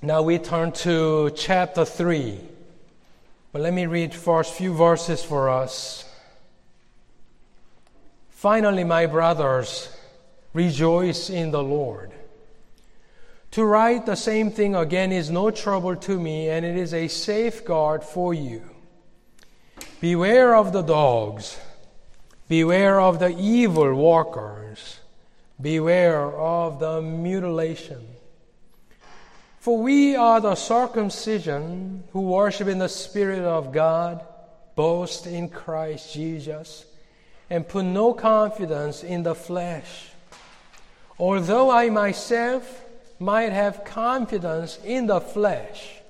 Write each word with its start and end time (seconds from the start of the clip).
Now 0.00 0.22
we 0.22 0.38
turn 0.38 0.70
to 0.72 1.30
chapter 1.34 1.84
3. 1.84 2.38
But 3.50 3.62
let 3.62 3.74
me 3.74 3.86
read 3.86 4.14
first 4.14 4.54
few 4.54 4.72
verses 4.72 5.24
for 5.24 5.48
us. 5.48 6.04
Finally, 8.30 8.84
my 8.84 9.06
brothers, 9.06 9.88
rejoice 10.52 11.30
in 11.30 11.50
the 11.50 11.62
Lord. 11.62 12.12
To 13.52 13.64
write 13.64 14.06
the 14.06 14.14
same 14.14 14.52
thing 14.52 14.76
again 14.76 15.10
is 15.10 15.30
no 15.30 15.50
trouble 15.50 15.96
to 15.96 16.20
me, 16.20 16.48
and 16.48 16.64
it 16.64 16.76
is 16.76 16.94
a 16.94 17.08
safeguard 17.08 18.04
for 18.04 18.32
you. 18.32 18.62
Beware 20.00 20.54
of 20.54 20.72
the 20.72 20.82
dogs, 20.82 21.58
beware 22.46 23.00
of 23.00 23.18
the 23.18 23.36
evil 23.36 23.92
workers, 23.94 25.00
beware 25.60 26.30
of 26.38 26.78
the 26.78 27.02
mutilation. 27.02 28.06
For 29.68 29.76
we 29.76 30.16
are 30.16 30.40
the 30.40 30.54
circumcision 30.54 32.02
who 32.14 32.22
worship 32.22 32.68
in 32.68 32.78
the 32.78 32.88
Spirit 32.88 33.40
of 33.40 33.70
God, 33.70 34.24
boast 34.74 35.26
in 35.26 35.50
Christ 35.50 36.14
Jesus, 36.14 36.86
and 37.50 37.68
put 37.68 37.84
no 37.84 38.14
confidence 38.14 39.04
in 39.04 39.24
the 39.24 39.34
flesh. 39.34 40.08
Although 41.18 41.70
I 41.70 41.90
myself 41.90 42.82
might 43.20 43.52
have 43.52 43.84
confidence 43.84 44.78
in 44.86 45.06
the 45.06 45.20
flesh, 45.20 46.00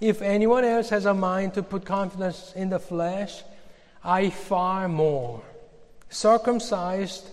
if 0.00 0.22
anyone 0.22 0.64
else 0.64 0.88
has 0.88 1.04
a 1.04 1.12
mind 1.12 1.52
to 1.52 1.62
put 1.62 1.84
confidence 1.84 2.54
in 2.56 2.70
the 2.70 2.80
flesh, 2.80 3.42
I 4.02 4.30
far 4.30 4.88
more. 4.88 5.42
Circumcised 6.08 7.28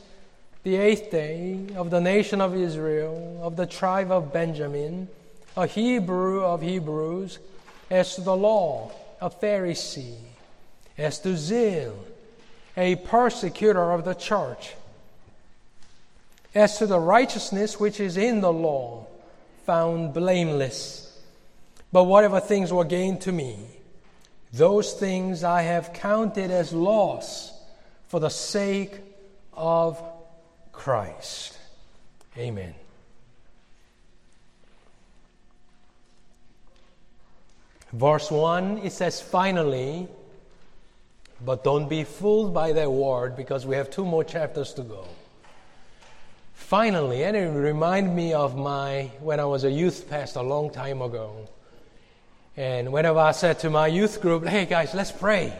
the 0.63 0.75
eighth 0.75 1.09
day 1.09 1.67
of 1.77 1.89
the 1.89 2.02
nation 2.02 2.41
of 2.41 2.53
Israel, 2.53 3.39
of 3.41 3.55
the 3.55 3.66
tribe 3.66 4.11
of 4.11 4.33
Benjamin, 4.33 5.07
a 5.55 5.67
Hebrew 5.67 6.43
of 6.43 6.62
Hebrews, 6.62 7.39
as 7.89 8.16
to 8.16 8.21
the 8.21 8.35
law, 8.35 8.91
a 9.21 9.30
Pharisee, 9.30 10.16
as 10.97 11.19
to 11.19 11.38
zeal, 11.38 11.97
a 12.75 12.95
persecutor 12.95 13.92
of 13.92 14.05
the 14.05 14.16
church, 14.16 14.73
as 16.55 16.77
to 16.77 16.88
the 16.88 17.00
righteousness 17.00 17.80
which 17.80 18.00
is 18.00 18.17
in 18.17 18.42
the 18.42 18.52
law, 18.52 19.05
found 19.66 20.14
blameless. 20.14 21.19
But 21.92 22.05
whatever 22.05 22.39
things 22.39 22.73
were 22.73 22.86
gained 22.86 23.22
to 23.22 23.31
me, 23.31 23.58
those 24.52 24.94
things 24.94 25.44
I 25.44 25.64
have 25.64 25.94
counted 25.94 26.52
as 26.52 26.73
loss 26.73 27.52
for 28.08 28.20
the 28.20 28.30
sake 28.30 28.94
of 29.53 30.02
Christ. 30.72 31.58
Amen. 32.38 32.73
Verse 37.94 38.31
1, 38.31 38.80
it 38.80 38.91
says, 38.91 39.22
finally, 39.22 40.08
but 41.45 41.63
don't 41.63 41.88
be 41.88 42.03
fooled 42.03 42.52
by 42.53 42.72
that 42.73 42.91
word 42.91 43.36
because 43.36 43.67
we 43.67 43.75
have 43.75 43.91
two 43.91 44.03
more 44.03 44.23
chapters 44.23 44.73
to 44.73 44.81
go. 44.81 45.05
Finally, 46.53 47.23
and 47.23 47.38
it 47.38 47.47
reminded 47.49 48.11
me 48.11 48.33
of 48.33 48.58
my, 48.58 49.11
when 49.19 49.39
I 49.39 49.45
was 49.45 49.64
a 49.64 49.69
youth 49.69 50.09
pastor 50.09 50.39
a 50.39 50.44
long 50.44 50.71
time 50.71 51.03
ago. 51.03 51.47
And 52.58 52.91
whenever 52.91 53.19
I 53.19 53.31
said 53.31 53.59
to 53.59 53.69
my 53.69 53.88
youth 53.88 54.21
group, 54.21 54.45
hey 54.45 54.66
guys, 54.66 54.95
let's 54.95 55.11
pray. 55.11 55.53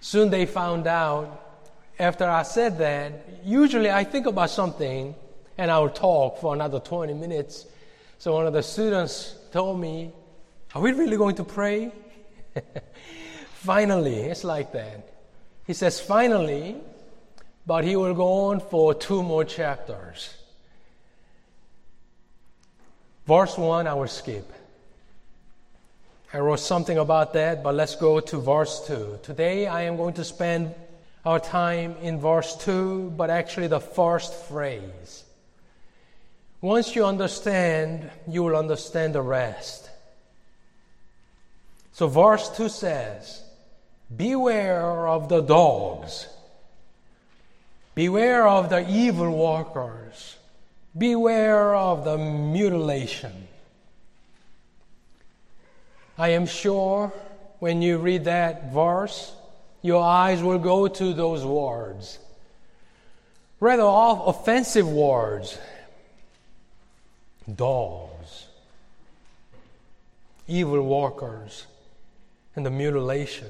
Soon 0.00 0.28
they 0.28 0.44
found 0.44 0.86
out 0.86 1.64
after 1.98 2.28
I 2.28 2.42
said 2.42 2.78
that, 2.78 3.12
usually 3.44 3.90
I 3.90 4.04
think 4.04 4.26
about 4.26 4.50
something 4.50 5.14
and 5.56 5.70
I 5.70 5.78
will 5.78 5.88
talk 5.88 6.38
for 6.38 6.54
another 6.54 6.80
20 6.80 7.14
minutes. 7.14 7.66
So 8.18 8.34
one 8.34 8.46
of 8.46 8.52
the 8.52 8.62
students 8.62 9.34
told 9.52 9.80
me, 9.80 10.12
are 10.74 10.82
we 10.82 10.92
really 10.92 11.16
going 11.16 11.36
to 11.36 11.44
pray? 11.44 11.92
finally, 13.54 14.16
it's 14.16 14.44
like 14.44 14.72
that. 14.72 15.08
He 15.66 15.74
says, 15.74 16.00
finally, 16.00 16.76
but 17.66 17.84
he 17.84 17.96
will 17.96 18.14
go 18.14 18.46
on 18.46 18.60
for 18.60 18.94
two 18.94 19.22
more 19.22 19.44
chapters. 19.44 20.34
Verse 23.26 23.58
1, 23.58 23.86
I 23.86 23.94
will 23.94 24.08
skip. 24.08 24.50
I 26.32 26.38
wrote 26.38 26.60
something 26.60 26.98
about 26.98 27.32
that, 27.34 27.62
but 27.62 27.74
let's 27.74 27.94
go 27.96 28.20
to 28.20 28.38
verse 28.38 28.86
2. 28.86 29.20
Today 29.22 29.66
I 29.66 29.82
am 29.82 29.96
going 29.96 30.14
to 30.14 30.24
spend 30.24 30.74
our 31.24 31.40
time 31.40 31.96
in 32.02 32.20
verse 32.20 32.56
2, 32.56 33.14
but 33.16 33.30
actually 33.30 33.66
the 33.66 33.80
first 33.80 34.34
phrase. 34.46 35.24
Once 36.60 36.96
you 36.96 37.04
understand, 37.04 38.10
you 38.26 38.42
will 38.42 38.56
understand 38.56 39.14
the 39.14 39.22
rest. 39.22 39.87
So, 41.98 42.06
verse 42.06 42.48
2 42.50 42.68
says, 42.68 43.42
Beware 44.16 45.08
of 45.08 45.28
the 45.28 45.40
dogs, 45.40 46.28
beware 47.96 48.46
of 48.46 48.70
the 48.70 48.88
evil 48.88 49.36
workers, 49.36 50.36
beware 50.96 51.74
of 51.74 52.04
the 52.04 52.16
mutilation. 52.16 53.48
I 56.16 56.28
am 56.28 56.46
sure 56.46 57.12
when 57.58 57.82
you 57.82 57.98
read 57.98 58.26
that 58.26 58.72
verse, 58.72 59.32
your 59.82 60.04
eyes 60.04 60.40
will 60.40 60.60
go 60.60 60.86
to 60.86 61.12
those 61.12 61.44
words. 61.44 62.20
Rather 63.58 63.82
offensive 63.84 64.88
words. 64.88 65.58
Dogs, 67.52 68.46
evil 70.46 70.82
workers, 70.82 71.66
and 72.58 72.66
the 72.66 72.70
mutilation. 72.72 73.46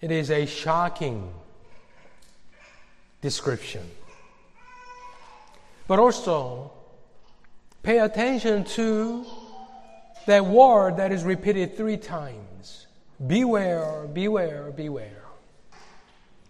It 0.00 0.12
is 0.12 0.30
a 0.30 0.46
shocking 0.46 1.34
description. 3.22 3.82
But 5.88 5.98
also, 5.98 6.70
pay 7.82 7.98
attention 7.98 8.62
to 8.76 9.26
that 10.26 10.46
word 10.46 10.98
that 10.98 11.10
is 11.10 11.24
repeated 11.24 11.76
three 11.76 11.96
times 11.96 12.86
beware, 13.26 14.06
beware, 14.12 14.70
beware. 14.70 15.24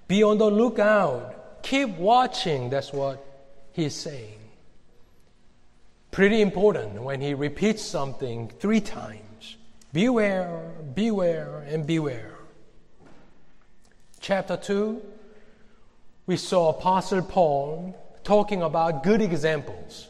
Be 0.06 0.22
on 0.22 0.36
the 0.36 0.50
lookout. 0.50 1.62
Keep 1.62 1.96
watching. 1.96 2.68
That's 2.68 2.92
what 2.92 3.24
he's 3.72 3.94
saying. 3.94 4.38
Pretty 6.10 6.42
important 6.42 7.02
when 7.02 7.22
he 7.22 7.32
repeats 7.32 7.80
something 7.80 8.50
three 8.60 8.82
times. 8.82 9.29
Beware, 9.92 10.72
beware, 10.94 11.66
and 11.68 11.84
beware. 11.84 12.36
Chapter 14.20 14.56
2, 14.56 15.02
we 16.26 16.36
saw 16.36 16.68
Apostle 16.68 17.22
Paul 17.22 17.96
talking 18.22 18.62
about 18.62 19.02
good 19.02 19.20
examples. 19.20 20.08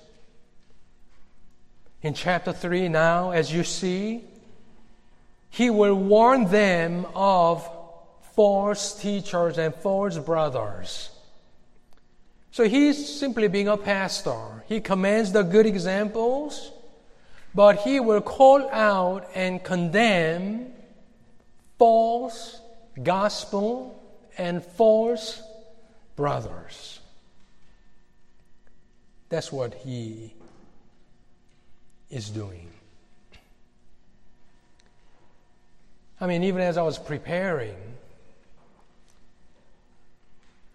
In 2.03 2.13
chapter 2.13 2.53
3, 2.53 2.89
now, 2.89 3.31
as 3.31 3.53
you 3.53 3.65
see, 3.65 4.25
he 5.49 5.71
will 5.71 5.95
warn 5.95 6.45
them 6.47 7.07
of 7.15 7.67
false 8.35 9.01
teachers 9.01 9.57
and 9.57 9.75
false 9.75 10.19
brothers. 10.19 11.11
So 12.51 12.65
he's 12.65 13.19
simply 13.19 13.49
being 13.49 13.69
a 13.69 13.77
pastor. 13.79 14.65
He 14.67 14.81
commands 14.81 15.33
the 15.33 15.43
good 15.43 15.65
examples 15.65 16.71
but 17.55 17.81
he 17.81 18.00
will 18.00 18.21
call 18.21 18.69
out 18.71 19.28
and 19.34 19.62
condemn 19.62 20.72
false 21.78 22.61
gospel 23.03 24.00
and 24.38 24.65
false 24.65 25.43
brothers. 26.16 27.00
That's 29.28 29.53
what 29.53 29.75
he 29.75 30.34
is 32.10 32.31
doing. 32.31 32.69
I 36.21 36.27
mean, 36.27 36.45
even 36.45 36.60
as 36.60 36.77
I 36.77 36.83
was 36.83 36.98
preparing, 36.98 37.77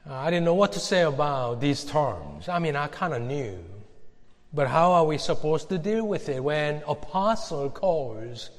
I 0.10 0.30
didn't 0.30 0.46
know 0.46 0.56
what 0.56 0.74
to 0.74 0.80
say 0.80 1.02
about 1.02 1.62
these 1.62 1.84
terms. 1.84 2.50
I 2.50 2.60
mean, 2.60 2.76
I 2.76 2.88
kind 2.88 3.14
of 3.14 3.22
knew. 3.22 3.60
But 4.56 4.70
how 4.70 4.94
are 4.94 5.06
we 5.06 5.18
supposed 5.18 5.68
to 5.68 5.78
deal 5.78 6.08
with 6.08 6.30
it 6.30 6.42
when 6.42 6.82
apostle 6.88 7.70
calls 7.70 8.50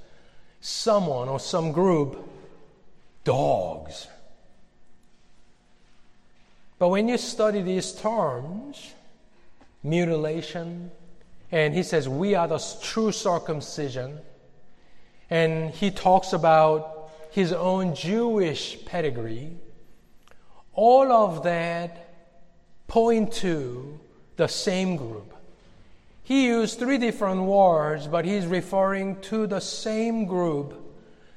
someone 0.60 1.26
or 1.26 1.40
some 1.40 1.72
group 1.72 2.28
dogs? 3.24 4.06
But 6.78 6.90
when 6.90 7.08
you 7.08 7.16
study 7.16 7.62
these 7.62 7.92
terms, 7.92 8.92
mutilation, 9.82 10.90
and 11.50 11.72
he 11.72 11.82
says, 11.82 12.06
We 12.10 12.34
are 12.34 12.46
the 12.46 12.62
true 12.82 13.10
circumcision, 13.10 14.18
and 15.30 15.70
he 15.70 15.90
talks 15.90 16.34
about 16.34 17.10
his 17.30 17.54
own 17.54 17.94
Jewish 17.94 18.84
pedigree, 18.84 19.56
all 20.74 21.10
of 21.10 21.42
that 21.44 22.10
point 22.86 23.32
to 23.34 23.98
the 24.36 24.46
same 24.46 24.96
group 24.96 25.35
he 26.26 26.46
used 26.46 26.80
three 26.80 26.98
different 26.98 27.42
words, 27.42 28.08
but 28.08 28.24
he's 28.24 28.48
referring 28.48 29.20
to 29.20 29.46
the 29.46 29.60
same 29.60 30.24
group 30.24 30.74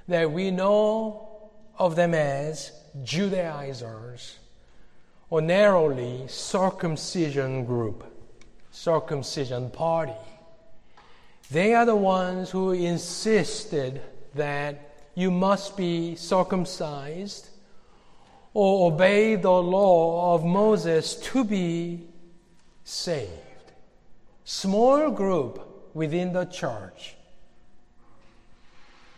that 0.08 0.32
we 0.32 0.50
know 0.50 1.52
of 1.78 1.96
them 1.96 2.16
as 2.16 2.72
Judaizers, 3.04 4.40
or 5.30 5.42
narrowly 5.42 6.26
circumcision 6.28 7.66
group, 7.66 8.04
circumcision 8.72 9.70
party. 9.70 10.18
They 11.52 11.76
are 11.76 11.86
the 11.86 11.96
ones 11.96 12.50
who 12.50 12.72
insisted 12.72 14.02
that 14.34 14.96
you 15.14 15.30
must 15.30 15.78
be 15.78 16.16
circumcised 16.16 17.50
or 18.56 18.92
obey 18.92 19.36
the 19.36 19.52
law 19.52 20.34
of 20.34 20.44
Moses 20.44 21.14
to 21.14 21.44
be 21.44 22.08
saved. 22.84 23.49
Small 24.52 25.12
group 25.12 25.94
within 25.94 26.34
the 26.34 26.46
church. 26.46 27.16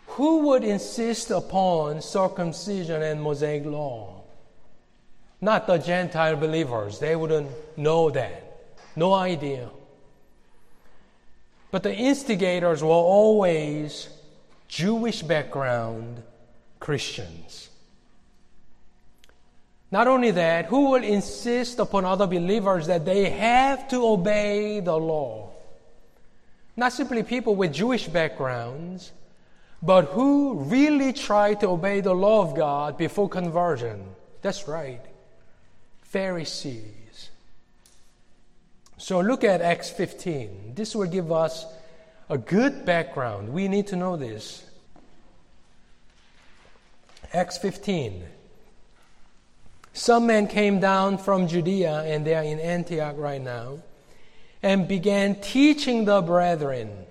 Who 0.08 0.40
would 0.50 0.66
insist 0.66 1.32
upon 1.32 2.02
circumcision 2.02 3.02
and 3.02 3.22
Mosaic 3.22 3.66
law? 3.66 4.24
Not 5.40 5.68
the 5.68 5.78
Gentile 5.78 6.36
believers. 6.36 7.00
They 7.00 7.16
wouldn't 7.16 7.50
know 7.78 8.10
that. 8.10 8.74
No 8.98 9.14
idea. 9.14 9.70
But 11.72 11.84
the 11.84 11.96
instigators 11.96 12.84
were 12.84 12.90
always 12.90 14.10
Jewish 14.68 15.22
background 15.22 16.24
Christians. 16.82 17.70
Not 19.92 20.08
only 20.08 20.32
that, 20.32 20.68
who 20.68 20.92
will 20.92 21.04
insist 21.04 21.80
upon 21.80 22.06
other 22.06 22.26
believers 22.26 22.88
that 22.88 23.04
they 23.04 23.30
have 23.30 23.90
to 23.90 24.08
obey 24.08 24.80
the 24.80 24.96
law? 24.96 25.50
Not 26.78 26.94
simply 26.94 27.24
people 27.24 27.56
with 27.56 27.74
Jewish 27.74 28.08
backgrounds, 28.08 29.12
but 29.84 30.06
who 30.06 30.54
really 30.54 31.12
try 31.12 31.56
to 31.56 31.68
obey 31.68 32.00
the 32.00 32.14
law 32.14 32.42
of 32.42 32.56
God 32.56 32.98
before 32.98 33.28
conversion. 33.28 34.06
That's 34.42 34.68
right. 34.68 35.02
Pharisees. 36.04 37.30
So 38.98 39.20
look 39.20 39.44
at 39.44 39.62
Acts 39.62 39.90
15. 39.90 40.74
This 40.76 40.96
will 40.96 41.08
give 41.08 41.32
us 41.32 41.66
a 42.30 42.38
good 42.38 42.86
background. 42.86 43.50
We 43.50 43.68
need 43.68 43.88
to 43.88 43.98
know 43.98 44.16
this. 44.16 44.64
Acts 47.34 47.58
15. 47.58 48.24
Some 49.94 50.28
men 50.28 50.48
came 50.48 50.80
down 50.80 51.18
from 51.18 51.48
Judea, 51.48 52.04
and 52.04 52.26
they 52.26 52.34
are 52.34 52.44
in 52.44 52.60
Antioch 52.60 53.16
right 53.18 53.42
now, 53.42 53.80
and 54.64 54.88
began 54.88 55.36
teaching 55.36 56.06
the 56.06 56.22
brethren. 56.22 57.06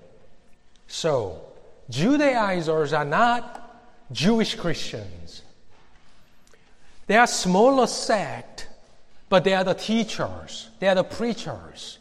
So, 0.87 1.43
Judaizers 1.91 2.93
are 2.93 3.05
not 3.05 3.79
Jewish 4.13 4.55
Christians. 4.55 5.43
They 7.07 7.17
are 7.17 7.27
smaller 7.27 7.87
sect, 7.87 8.69
but 9.29 9.45
they 9.45 9.55
are 9.55 9.65
the 9.65 9.75
teachers, 9.75 10.69
they 10.79 10.89
are 10.89 10.95
the 10.95 11.05
preachers, 11.05 11.99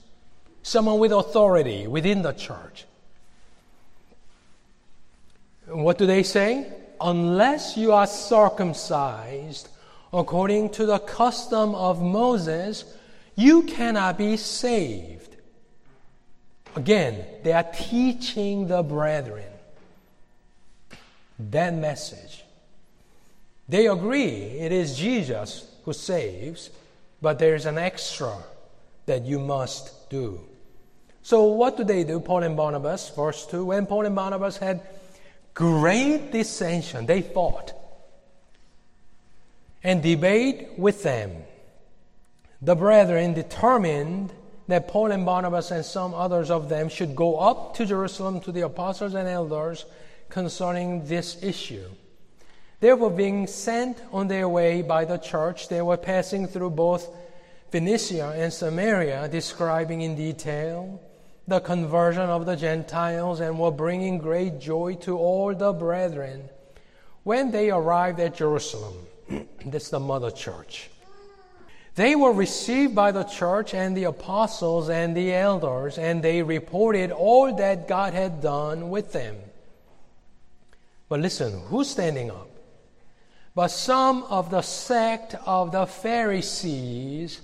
someone 0.63 0.99
with 0.99 1.11
authority 1.11 1.87
within 1.87 2.21
the 2.21 2.33
church. 2.33 2.85
What 5.67 5.97
do 5.97 6.05
they 6.05 6.23
say? 6.23 6.71
Unless 7.01 7.77
you 7.77 7.91
are 7.91 8.07
circumcised 8.07 9.69
according 10.11 10.71
to 10.71 10.85
the 10.85 10.99
custom 10.99 11.75
of 11.75 12.01
Moses, 12.01 12.85
you 13.35 13.63
cannot 13.63 14.17
be 14.17 14.37
saved. 14.37 15.35
Again, 16.75 17.25
they 17.43 17.53
are 17.53 17.63
teaching 17.63 18.67
the 18.67 18.83
brethren 18.83 19.51
that 21.39 21.73
message. 21.73 22.43
They 23.67 23.87
agree 23.87 24.25
it 24.25 24.71
is 24.71 24.97
Jesus 24.97 25.69
who 25.85 25.93
saves, 25.93 26.69
but 27.21 27.39
there 27.39 27.55
is 27.55 27.65
an 27.65 27.77
extra 27.77 28.35
that 29.05 29.25
you 29.25 29.39
must 29.39 30.09
do. 30.09 30.39
So, 31.21 31.43
what 31.45 31.77
do 31.77 31.83
they 31.83 32.03
do, 32.03 32.19
Paul 32.19 32.43
and 32.43 32.57
Barnabas? 32.57 33.09
Verse 33.15 33.45
2 33.47 33.65
When 33.65 33.85
Paul 33.85 34.05
and 34.05 34.15
Barnabas 34.15 34.57
had 34.57 34.81
great 35.53 36.31
dissension, 36.31 37.05
they 37.05 37.21
fought 37.21 37.73
and 39.83 40.03
debate 40.03 40.69
with 40.77 41.03
them. 41.03 41.31
The 42.61 42.75
brethren 42.75 43.33
determined 43.33 44.33
that 44.67 44.87
Paul 44.87 45.11
and 45.11 45.25
Barnabas 45.25 45.71
and 45.71 45.83
some 45.83 46.13
others 46.13 46.51
of 46.51 46.69
them 46.69 46.89
should 46.89 47.15
go 47.15 47.37
up 47.37 47.73
to 47.75 47.85
Jerusalem 47.85 48.41
to 48.41 48.51
the 48.51 48.61
apostles 48.61 49.13
and 49.13 49.27
elders 49.27 49.85
concerning 50.29 51.05
this 51.05 51.41
issue. 51.41 51.85
They 52.79 52.93
were 52.93 53.09
being 53.09 53.47
sent 53.47 53.97
on 54.11 54.27
their 54.27 54.47
way 54.47 54.81
by 54.81 55.05
the 55.05 55.17
church. 55.17 55.69
They 55.69 55.81
were 55.81 55.97
passing 55.97 56.47
through 56.47 56.71
both 56.71 57.09
Phoenicia 57.71 58.33
and 58.37 58.53
Samaria, 58.53 59.27
describing 59.27 60.01
in 60.01 60.15
detail 60.15 61.01
the 61.47 61.59
conversion 61.59 62.29
of 62.29 62.45
the 62.45 62.55
Gentiles 62.55 63.39
and 63.39 63.59
were 63.59 63.71
bringing 63.71 64.19
great 64.19 64.59
joy 64.59 64.95
to 65.01 65.17
all 65.17 65.53
the 65.53 65.73
brethren. 65.73 66.47
When 67.23 67.51
they 67.51 67.71
arrived 67.71 68.19
at 68.19 68.35
Jerusalem, 68.35 68.95
that's 69.65 69.89
the 69.89 69.99
mother 69.99 70.31
church. 70.31 70.89
They 71.95 72.15
were 72.15 72.31
received 72.31 72.95
by 72.95 73.11
the 73.11 73.23
church 73.23 73.73
and 73.73 73.95
the 73.95 74.05
apostles 74.05 74.89
and 74.89 75.15
the 75.15 75.33
elders, 75.33 75.97
and 75.97 76.23
they 76.23 76.41
reported 76.41 77.11
all 77.11 77.53
that 77.55 77.87
God 77.87 78.13
had 78.13 78.41
done 78.41 78.89
with 78.89 79.11
them. 79.11 79.35
But 81.09 81.19
listen, 81.19 81.61
who's 81.67 81.89
standing 81.89 82.31
up? 82.31 82.49
But 83.55 83.69
some 83.69 84.23
of 84.23 84.51
the 84.51 84.61
sect 84.61 85.35
of 85.45 85.71
the 85.71 85.85
Pharisees 85.87 87.41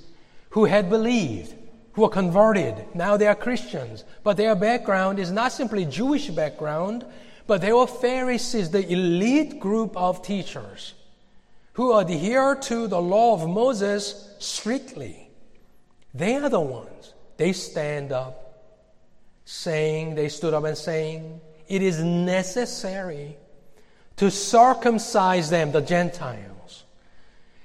who 0.51 0.65
had 0.65 0.89
believed, 0.89 1.53
who 1.93 2.03
were 2.03 2.09
converted. 2.09 2.75
Now 2.93 3.17
they 3.17 3.27
are 3.27 3.35
Christians, 3.35 4.05
but 4.23 4.37
their 4.37 4.55
background 4.55 5.19
is 5.19 5.31
not 5.31 5.51
simply 5.51 5.83
Jewish 5.83 6.29
background, 6.29 7.05
but 7.47 7.59
they 7.59 7.73
were 7.73 7.87
Pharisees, 7.87 8.69
the 8.69 8.89
elite 8.89 9.59
group 9.59 9.97
of 9.97 10.21
teachers 10.21 10.93
who 11.75 11.93
adhere 11.97 12.55
to 12.55 12.87
the 12.87 13.01
law 13.01 13.33
of 13.33 13.49
Moses 13.49 14.33
strictly. 14.39 15.29
They 16.13 16.35
are 16.35 16.47
the 16.47 16.59
ones. 16.59 17.13
They 17.35 17.51
stand 17.51 18.13
up, 18.13 18.63
saying, 19.43 20.15
they 20.15 20.29
stood 20.29 20.53
up 20.53 20.63
and 20.63 20.77
saying, 20.77 21.41
it 21.67 21.81
is 21.81 22.01
necessary 22.01 23.35
to 24.15 24.31
circumcise 24.31 25.49
them, 25.49 25.73
the 25.73 25.81
Gentiles, 25.81 26.85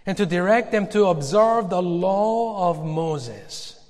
and 0.04 0.16
to 0.16 0.26
direct 0.26 0.72
them 0.72 0.88
to 0.88 1.06
observe 1.06 1.70
the 1.70 1.80
law 1.80 2.68
of 2.68 2.84
Moses. 2.84 3.80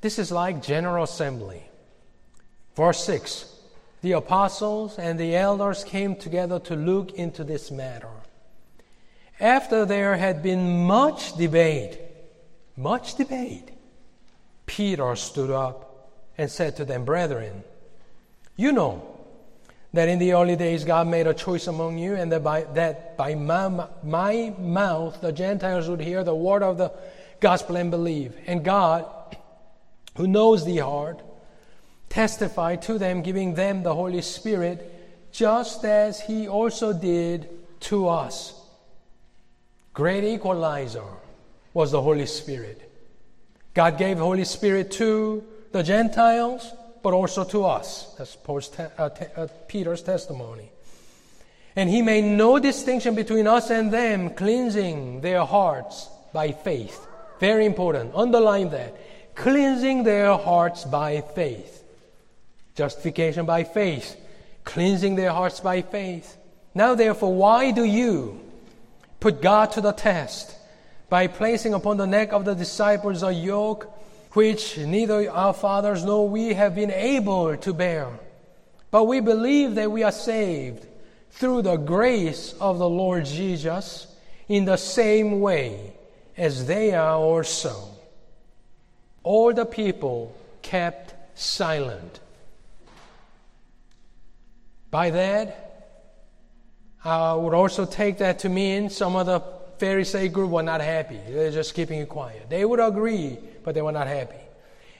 This 0.00 0.18
is 0.18 0.32
like 0.32 0.62
General 0.62 1.04
Assembly. 1.04 1.62
Verse 2.74 3.04
6 3.04 3.57
The 4.00 4.12
apostles 4.12 4.98
and 4.98 5.18
the 5.18 5.34
elders 5.34 5.84
came 5.84 6.14
together 6.14 6.58
to 6.60 6.76
look 6.76 7.12
into 7.12 7.42
this 7.44 7.70
matter. 7.70 8.08
After 9.40 9.84
there 9.84 10.16
had 10.16 10.42
been 10.42 10.86
much 10.86 11.36
debate, 11.36 11.98
much 12.76 13.16
debate, 13.16 13.70
Peter 14.66 15.16
stood 15.16 15.50
up 15.50 16.10
and 16.36 16.50
said 16.50 16.76
to 16.76 16.84
them, 16.84 17.04
Brethren, 17.04 17.64
you 18.56 18.72
know 18.72 19.18
that 19.92 20.08
in 20.08 20.18
the 20.18 20.32
early 20.32 20.56
days 20.56 20.84
God 20.84 21.06
made 21.06 21.26
a 21.26 21.34
choice 21.34 21.66
among 21.66 21.98
you, 21.98 22.14
and 22.14 22.30
that 22.30 22.44
by, 22.44 22.62
that 22.74 23.16
by 23.16 23.34
my, 23.34 23.86
my 24.02 24.54
mouth 24.58 25.20
the 25.20 25.32
Gentiles 25.32 25.88
would 25.88 26.00
hear 26.00 26.22
the 26.22 26.34
word 26.34 26.62
of 26.62 26.78
the 26.78 26.92
gospel 27.40 27.76
and 27.76 27.90
believe. 27.90 28.36
And 28.46 28.64
God, 28.64 29.06
who 30.16 30.26
knows 30.26 30.64
the 30.64 30.78
heart, 30.78 31.22
testified 32.08 32.82
to 32.82 32.98
them, 32.98 33.22
giving 33.22 33.54
them 33.54 33.82
the 33.82 33.94
Holy 33.94 34.22
Spirit, 34.22 35.30
just 35.32 35.84
as 35.84 36.20
He 36.20 36.48
also 36.48 36.92
did 36.92 37.48
to 37.80 38.08
us. 38.08 38.54
Great 39.92 40.24
equalizer 40.24 41.04
was 41.74 41.92
the 41.92 42.02
Holy 42.02 42.26
Spirit. 42.26 42.90
God 43.74 43.98
gave 43.98 44.16
the 44.18 44.24
Holy 44.24 44.44
Spirit 44.44 44.90
to 44.92 45.44
the 45.72 45.82
Gentiles 45.82 46.72
but 47.02 47.12
also 47.12 47.44
to 47.44 47.64
us. 47.64 48.14
That's 48.18 48.36
te- 48.68 48.82
uh, 48.98 49.08
uh, 49.36 49.46
Peter's 49.66 50.02
testimony. 50.02 50.70
And 51.76 51.88
he 51.88 52.02
made 52.02 52.24
no 52.24 52.58
distinction 52.58 53.14
between 53.14 53.46
us 53.46 53.70
and 53.70 53.92
them, 53.92 54.30
cleansing 54.30 55.20
their 55.20 55.44
hearts 55.44 56.08
by 56.32 56.52
faith. 56.52 57.06
Very 57.38 57.66
important. 57.66 58.12
Underline 58.14 58.70
that. 58.70 58.94
Cleansing 59.36 60.02
their 60.02 60.36
hearts 60.36 60.84
by 60.84 61.20
faith. 61.20 61.77
Justification 62.78 63.44
by 63.44 63.64
faith. 63.64 64.16
Cleansing 64.62 65.16
their 65.16 65.32
hearts 65.32 65.58
by 65.58 65.82
faith. 65.82 66.36
Now, 66.74 66.94
therefore, 66.94 67.34
why 67.34 67.72
do 67.72 67.82
you 67.82 68.40
put 69.18 69.42
God 69.42 69.72
to 69.72 69.80
the 69.80 69.90
test 69.90 70.54
by 71.08 71.26
placing 71.26 71.74
upon 71.74 71.96
the 71.96 72.06
neck 72.06 72.32
of 72.32 72.44
the 72.44 72.54
disciples 72.54 73.24
a 73.24 73.34
yoke 73.34 73.92
which 74.34 74.78
neither 74.78 75.28
our 75.28 75.52
fathers 75.52 76.04
nor 76.04 76.28
we 76.28 76.54
have 76.54 76.76
been 76.76 76.92
able 76.92 77.56
to 77.56 77.72
bear. 77.74 78.06
But 78.92 79.04
we 79.04 79.18
believe 79.18 79.74
that 79.74 79.90
we 79.90 80.04
are 80.04 80.12
saved 80.12 80.86
through 81.32 81.62
the 81.62 81.76
grace 81.76 82.54
of 82.60 82.78
the 82.78 82.88
Lord 82.88 83.24
Jesus 83.24 84.06
in 84.48 84.66
the 84.66 84.76
same 84.76 85.40
way 85.40 85.94
as 86.36 86.66
they 86.66 86.94
are 86.94 87.16
also. 87.16 87.74
All 89.24 89.52
the 89.52 89.66
people 89.66 90.32
kept 90.62 91.14
silent. 91.36 92.20
By 94.90 95.10
that, 95.10 95.68
I 97.04 97.34
would 97.34 97.54
also 97.54 97.84
take 97.84 98.18
that 98.18 98.40
to 98.40 98.48
mean 98.48 98.90
some 98.90 99.16
of 99.16 99.26
the 99.26 99.40
Pharisee 99.78 100.30
group 100.32 100.50
were 100.50 100.62
not 100.62 100.80
happy. 100.80 101.20
They're 101.28 101.50
just 101.50 101.74
keeping 101.74 102.00
it 102.00 102.08
quiet. 102.08 102.50
They 102.50 102.64
would 102.64 102.80
agree, 102.80 103.38
but 103.62 103.74
they 103.74 103.82
were 103.82 103.92
not 103.92 104.06
happy. 104.06 104.36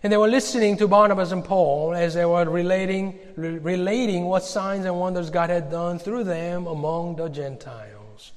And 0.03 0.13
they 0.13 0.17
were 0.17 0.29
listening 0.29 0.77
to 0.77 0.87
Barnabas 0.87 1.33
and 1.33 1.45
Paul 1.45 1.93
as 1.93 2.15
they 2.15 2.25
were 2.25 2.45
relating, 2.49 3.19
re- 3.37 3.59
relating 3.59 4.27
what 4.27 4.45
signs 4.45 4.85
and 4.85 4.99
wonders 4.99 5.31
God 5.31 5.51
had 5.51 5.71
done 5.71 5.99
through 5.99 6.25
them 6.25 6.69
among 6.69 7.17
the 7.17 7.29
Gentiles. 7.29 8.33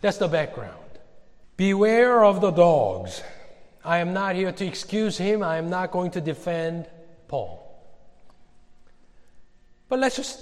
That's 0.00 0.16
the 0.16 0.28
background. 0.28 0.78
Beware 1.58 2.24
of 2.24 2.40
the 2.40 2.50
dogs. 2.50 3.22
I 3.84 3.98
am 3.98 4.14
not 4.14 4.34
here 4.34 4.50
to 4.50 4.66
excuse 4.66 5.18
him. 5.18 5.42
I 5.42 5.58
am 5.58 5.68
not 5.68 5.90
going 5.90 6.12
to 6.12 6.22
defend 6.22 6.86
Paul. 7.28 7.60
But 9.90 9.98
let's 9.98 10.16
just 10.16 10.40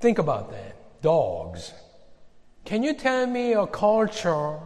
think 0.00 0.18
about 0.18 0.50
that. 0.50 1.02
Dogs. 1.02 1.72
Can 2.64 2.82
you 2.82 2.94
tell 2.94 3.26
me 3.26 3.52
a 3.52 3.66
culture 3.66 4.58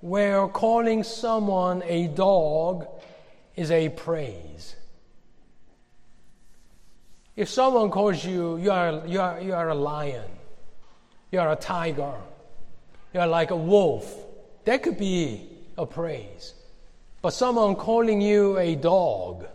where 0.00 0.48
calling 0.48 1.04
someone 1.04 1.82
a 1.84 2.08
dog 2.08 2.86
is 3.56 3.70
a 3.70 3.90
praise? 3.90 4.74
If 7.36 7.48
someone 7.48 7.90
calls 7.90 8.24
you, 8.24 8.56
you 8.58 8.70
are, 8.70 9.06
you 9.06 9.20
are, 9.20 9.40
you 9.40 9.54
are 9.54 9.70
a 9.70 9.74
lion, 9.74 10.28
you 11.30 11.40
are 11.40 11.52
a 11.52 11.56
tiger, 11.56 12.14
you 13.14 13.20
are 13.20 13.26
like 13.26 13.50
a 13.50 13.56
wolf, 13.56 14.14
that 14.64 14.82
could 14.82 14.98
be 14.98 15.48
a 15.78 15.86
praise. 15.86 16.54
But 17.22 17.30
someone 17.30 17.74
calling 17.76 18.20
you 18.20 18.58
a 18.58 18.74
dog, 18.74 19.46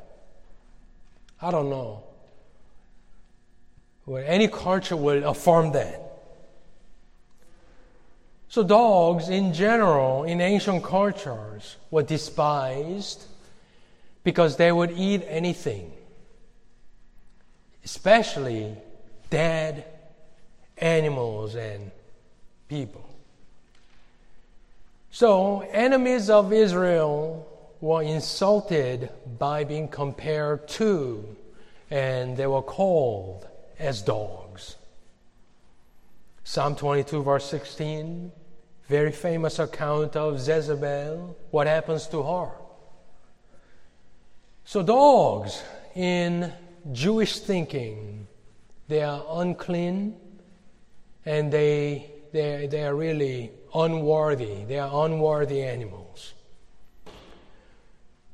I 1.41 1.51
don't 1.51 1.69
know. 1.69 2.03
Well, 4.08 4.24
any 4.26 4.48
culture 4.48 4.96
will 4.96 5.28
affirm 5.28 5.74
that. 5.74 6.02
So, 8.48 8.64
dogs 8.64 9.28
in 9.28 9.54
general 9.54 10.24
in 10.24 10.40
ancient 10.40 10.82
cultures 10.82 11.76
were 11.92 12.04
despised 12.04 13.26
because 14.24 14.56
they 14.56 14.72
would 14.72 14.92
eat 14.92 15.26
anything, 15.28 15.92
especially 17.84 18.78
dead 19.30 19.84
animals 20.78 21.56
and 21.56 21.92
people. 22.70 23.04
So, 25.12 25.68
enemies 25.74 26.30
of 26.30 26.54
Israel 26.54 27.46
were 27.82 28.04
insulted 28.04 29.10
by 29.38 29.66
being 29.66 29.90
compared 29.90 30.70
to, 30.70 31.36
and 31.92 32.38
they 32.38 32.48
were 32.48 32.62
called 32.62 33.46
as 33.79 34.01
dogs. 34.01 34.75
Psalm 36.43 36.75
22, 36.75 37.24
verse 37.24 37.46
16, 37.50 38.31
very 38.88 39.12
famous 39.12 39.60
account 39.60 40.15
of 40.15 40.36
Jezebel, 40.36 41.38
what 41.51 41.67
happens 41.67 42.07
to 42.07 42.24
her. 42.24 42.51
So, 44.63 44.81
dogs 44.81 45.62
in 45.96 46.51
Jewish 46.91 47.39
thinking, 47.39 48.27
they 48.88 49.01
are 49.01 49.24
unclean 49.29 50.15
and 51.25 51.51
they, 51.51 52.10
they, 52.31 52.67
they 52.72 52.86
are 52.86 52.96
really 52.96 53.51
unworthy. 53.75 54.63
They 54.63 54.79
are 54.79 55.05
unworthy 55.05 55.63
animals. 55.63 56.34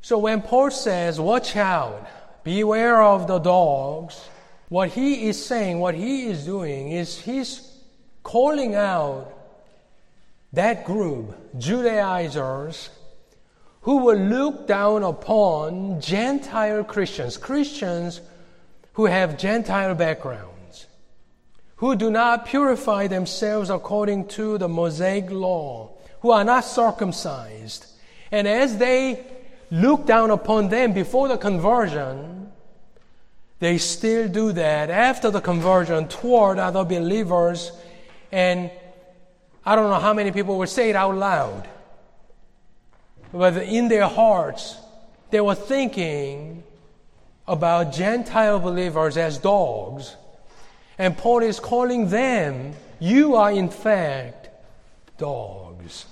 So, 0.02 0.20
when 0.20 0.42
Paul 0.42 0.70
says, 0.70 1.20
Watch 1.20 1.56
out, 1.56 2.08
beware 2.44 3.02
of 3.02 3.26
the 3.28 3.40
dogs, 3.40 4.28
what 4.74 4.90
he 4.90 5.28
is 5.30 5.46
saying, 5.46 5.78
what 5.78 5.94
he 5.94 6.26
is 6.26 6.46
doing 6.46 6.92
is 6.92 7.20
he's 7.20 7.78
calling 8.24 8.74
out 8.74 9.32
that 10.52 10.84
group, 10.84 11.36
Judaizers, 11.60 12.90
who 13.82 13.98
will 13.98 14.18
look 14.18 14.66
down 14.66 15.04
upon 15.04 16.02
Gentile 16.02 16.84
Christians, 16.84 17.38
Christians 17.38 18.20
who 18.94 19.06
have 19.06 19.38
Gentile 19.38 19.94
backgrounds, 19.94 20.88
who 21.76 21.96
do 21.96 22.10
not 22.10 22.48
purify 22.48 23.06
themselves 23.06 23.70
according 23.70 24.28
to 24.30 24.58
the 24.58 24.68
Mosaic 24.68 25.30
law, 25.30 25.92
who 26.22 26.32
are 26.32 26.44
not 26.44 26.66
circumcised. 26.66 27.86
And 28.32 28.48
as 28.48 28.80
they 28.80 29.24
look 29.70 30.08
down 30.08 30.32
upon 30.32 30.70
them 30.70 30.94
before 30.94 31.28
the 31.28 31.38
conversion, 31.38 32.43
they 33.64 33.78
still 33.78 34.28
do 34.28 34.52
that 34.52 34.90
after 34.90 35.32
the 35.32 35.40
conversion 35.40 36.08
toward 36.10 36.60
other 36.60 36.84
believers 36.84 37.72
and 38.30 38.70
I 39.66 39.78
don't 39.78 39.90
know 39.90 40.00
how 40.00 40.14
many 40.14 40.32
people 40.32 40.58
would 40.58 40.68
say 40.68 40.90
it 40.90 40.98
out 40.98 41.16
loud, 41.16 41.70
but 43.32 43.56
in 43.56 43.88
their 43.88 44.08
hearts, 44.08 44.76
they 45.30 45.40
were 45.40 45.56
thinking 45.56 46.64
about 47.48 47.94
Gentile 47.94 48.60
believers 48.60 49.16
as 49.16 49.38
dogs. 49.38 50.18
And 50.98 51.18
Paul 51.18 51.44
is 51.44 51.62
calling 51.62 52.10
them, 52.10 52.74
you 53.00 53.36
are 53.36 53.52
in 53.52 53.70
fact 53.70 54.50
dogs, 55.18 56.06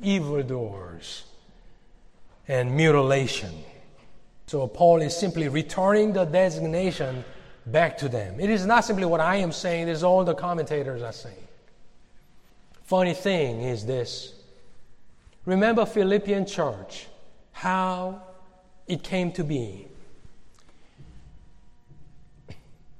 evildoers, 0.00 1.24
and 2.46 2.76
mutilation. 2.76 3.64
So 4.52 4.66
Paul 4.66 5.00
is 5.00 5.16
simply 5.16 5.48
returning 5.48 6.12
the 6.12 6.26
designation 6.26 7.24
back 7.64 7.96
to 7.96 8.08
them. 8.10 8.38
It 8.38 8.50
is 8.50 8.66
not 8.66 8.84
simply 8.84 9.06
what 9.06 9.18
I 9.18 9.36
am 9.36 9.50
saying, 9.50 9.88
it 9.88 9.92
is 9.92 10.04
all 10.04 10.24
the 10.24 10.34
commentators 10.34 11.00
are 11.00 11.10
saying. 11.10 11.48
Funny 12.84 13.14
thing 13.14 13.62
is 13.62 13.86
this. 13.86 14.34
Remember 15.46 15.86
Philippian 15.86 16.44
church, 16.44 17.06
how 17.52 18.20
it 18.86 19.02
came 19.02 19.32
to 19.32 19.42
be. 19.42 19.86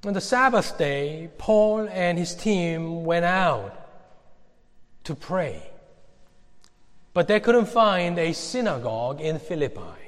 On 0.07 0.15
the 0.15 0.23
Sabbath 0.23 0.79
day, 0.79 1.29
Paul 1.37 1.87
and 1.87 2.17
his 2.17 2.35
team 2.35 3.05
went 3.05 3.27
out 3.27 3.75
to 5.05 5.15
pray. 5.15 5.63
But 7.13 7.29
they 7.29 7.41
couldn't 7.41 7.67
find 7.67 8.19
a 8.19 8.33
synagogue 8.33 9.21
in 9.21 9.39
Philippi. 9.39 10.02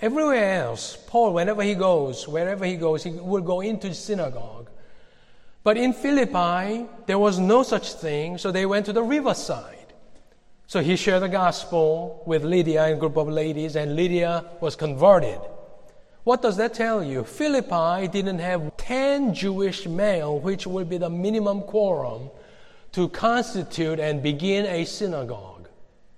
Everywhere 0.00 0.62
else, 0.62 0.96
Paul, 1.06 1.34
whenever 1.34 1.62
he 1.62 1.74
goes, 1.74 2.26
wherever 2.26 2.64
he 2.64 2.76
goes, 2.76 3.04
he 3.04 3.10
will 3.10 3.42
go 3.42 3.60
into 3.60 3.92
synagogue 3.94 4.70
but 5.62 5.76
in 5.76 5.92
Philippi, 5.92 6.86
there 7.06 7.18
was 7.18 7.38
no 7.38 7.62
such 7.62 7.92
thing, 7.94 8.38
so 8.38 8.50
they 8.50 8.64
went 8.64 8.86
to 8.86 8.92
the 8.92 9.02
riverside. 9.02 9.76
So 10.66 10.80
he 10.80 10.96
shared 10.96 11.22
the 11.22 11.28
gospel 11.28 12.22
with 12.26 12.44
Lydia 12.44 12.84
and 12.84 12.94
a 12.94 12.96
group 12.96 13.16
of 13.16 13.28
ladies, 13.28 13.76
and 13.76 13.94
Lydia 13.94 14.44
was 14.60 14.74
converted. 14.74 15.38
What 16.24 16.42
does 16.42 16.56
that 16.56 16.74
tell 16.74 17.02
you? 17.02 17.24
Philippi 17.24 18.08
didn't 18.08 18.38
have 18.38 18.76
10 18.76 19.34
Jewish 19.34 19.86
males, 19.86 20.42
which 20.42 20.66
would 20.66 20.88
be 20.88 20.96
the 20.96 21.10
minimum 21.10 21.62
quorum 21.62 22.30
to 22.92 23.08
constitute 23.08 24.00
and 24.00 24.22
begin 24.22 24.64
a 24.66 24.84
synagogue. 24.84 25.68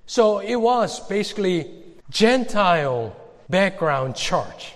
So 0.06 0.38
it 0.38 0.56
was 0.56 1.00
basically 1.08 1.70
Gentile 2.10 3.16
background 3.52 4.16
church. 4.16 4.72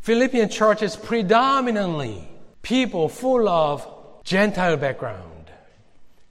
Philippian 0.00 0.48
church 0.48 0.82
is 0.82 0.96
predominantly 0.96 2.28
people 2.60 3.08
full 3.08 3.48
of 3.48 3.86
Gentile 4.24 4.76
background, 4.76 5.44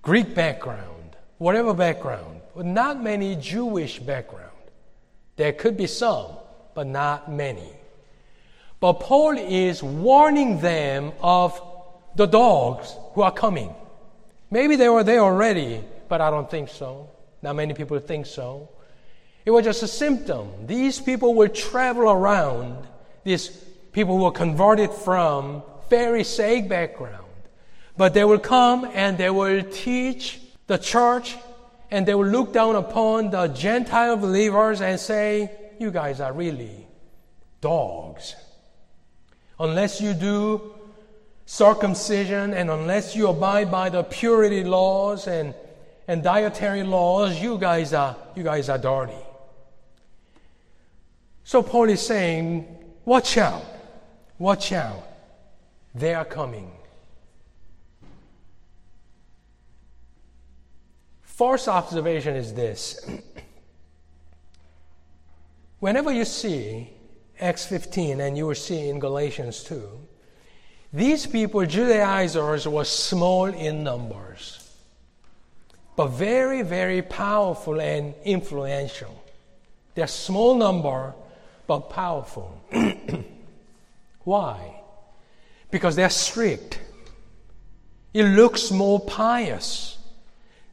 Greek 0.02 0.36
background, 0.36 1.16
whatever 1.38 1.74
background, 1.74 2.42
but 2.54 2.66
not 2.66 3.02
many 3.02 3.38
Jewish 3.38 3.98
background. 4.00 4.52
There 5.38 5.54
could 5.54 5.78
be 5.78 5.88
some, 5.88 6.32
but 6.74 6.86
not 6.86 7.32
many. 7.32 7.72
But 8.82 9.00
Paul 9.00 9.38
is 9.38 9.82
warning 9.82 10.60
them 10.60 11.14
of 11.22 11.62
the 12.18 12.26
dogs 12.26 12.94
who 13.14 13.22
are 13.22 13.32
coming. 13.32 13.74
Maybe 14.52 14.76
they 14.76 14.90
were 14.90 15.06
there 15.06 15.22
already, 15.22 15.82
but 16.10 16.20
I 16.20 16.30
don't 16.30 16.52
think 16.52 16.68
so. 16.68 17.10
Not 17.42 17.56
many 17.56 17.74
people 17.74 17.98
think 18.00 18.26
so. 18.26 18.68
It 19.46 19.52
was 19.52 19.64
just 19.64 19.84
a 19.84 19.88
symptom. 19.88 20.66
These 20.66 21.00
people 21.00 21.36
will 21.36 21.50
travel 21.50 22.10
around, 22.10 22.88
these 23.24 23.50
people 23.92 24.18
who 24.18 24.24
were 24.24 24.32
converted 24.32 24.92
from 24.92 25.62
Pharisaic 25.90 26.68
background. 26.68 27.26
But 27.96 28.14
they 28.14 28.26
will 28.26 28.40
come 28.40 28.90
and 28.94 29.18
they 29.18 29.30
will 29.30 29.64
teach 29.64 30.40
the 30.68 30.78
church 30.78 31.38
and 31.92 32.06
they 32.06 32.16
will 32.16 32.28
look 32.28 32.52
down 32.52 32.76
upon 32.76 33.30
the 33.30 33.48
Gentile 33.48 34.18
believers 34.18 34.82
and 34.82 35.00
say, 35.00 35.52
you 35.80 35.92
guys 35.92 36.20
are 36.20 36.34
really 36.34 36.88
dogs. 37.62 38.36
Unless 39.60 40.02
you 40.02 40.14
do 40.14 40.74
circumcision 41.46 42.54
and 42.54 42.70
unless 42.70 43.16
you 43.16 43.28
abide 43.28 43.70
by 43.72 43.90
the 43.90 44.04
purity 44.04 44.64
laws 44.64 45.28
and, 45.28 45.54
and 46.08 46.24
dietary 46.24 46.84
laws, 46.84 47.40
you 47.40 47.58
guys 47.58 47.94
are 47.94 48.16
you 48.36 48.44
guys 48.44 48.68
are 48.70 48.78
dirty. 48.78 49.25
So 51.46 51.62
Paul 51.62 51.90
is 51.90 52.02
saying, 52.02 52.66
watch 53.06 53.38
out, 53.38 53.64
watch 54.40 54.72
out. 54.72 55.04
They 55.94 56.16
are 56.16 56.26
coming. 56.26 56.72
First 61.22 61.68
observation 61.68 62.36
is 62.36 62.52
this. 62.52 63.08
Whenever 65.80 66.12
you 66.12 66.26
see 66.26 66.90
Acts 67.40 67.68
15 67.68 68.22
and 68.22 68.36
you 68.36 68.48
will 68.48 68.56
see 68.56 68.90
in 68.90 68.98
Galatians 68.98 69.64
2, 69.66 69.88
these 70.92 71.28
people, 71.28 71.64
Judaizers, 71.64 72.68
were 72.68 72.86
small 72.86 73.46
in 73.46 73.84
numbers, 73.84 74.68
but 75.96 76.08
very, 76.08 76.64
very 76.64 77.04
powerful 77.04 77.80
and 77.80 78.16
influential. 78.24 79.24
They're 79.94 80.08
small 80.08 80.56
number, 80.56 81.14
but 81.68 81.90
powerful. 81.90 82.62
Why? 84.24 84.82
Because 85.72 85.96
they're 85.96 86.10
strict. 86.10 86.80
It 88.14 88.24
looks 88.24 88.72
more 88.72 89.00
pious. 89.00 89.98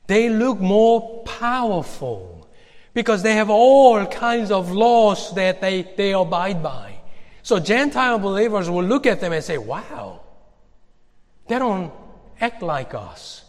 They 0.06 0.28
look 0.28 0.60
more 0.60 1.22
powerful 1.24 2.48
because 2.94 3.22
they 3.22 3.34
have 3.34 3.50
all 3.50 4.04
kinds 4.06 4.50
of 4.50 4.70
laws 4.70 5.34
that 5.34 5.60
they, 5.60 5.82
they 5.96 6.12
abide 6.12 6.62
by. 6.62 7.00
So 7.42 7.58
Gentile 7.58 8.18
believers 8.18 8.70
will 8.70 8.84
look 8.84 9.06
at 9.06 9.20
them 9.20 9.32
and 9.32 9.42
say, 9.42 9.58
wow, 9.58 10.20
they 11.48 11.58
don't 11.58 11.92
act 12.40 12.62
like 12.62 12.94
us. 12.94 13.44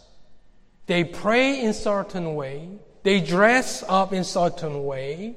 They 0.86 1.04
pray 1.04 1.60
in 1.60 1.72
certain 1.72 2.34
way. 2.34 2.68
They 3.02 3.20
dress 3.20 3.84
up 3.86 4.12
in 4.12 4.24
certain 4.24 4.84
way. 4.84 5.36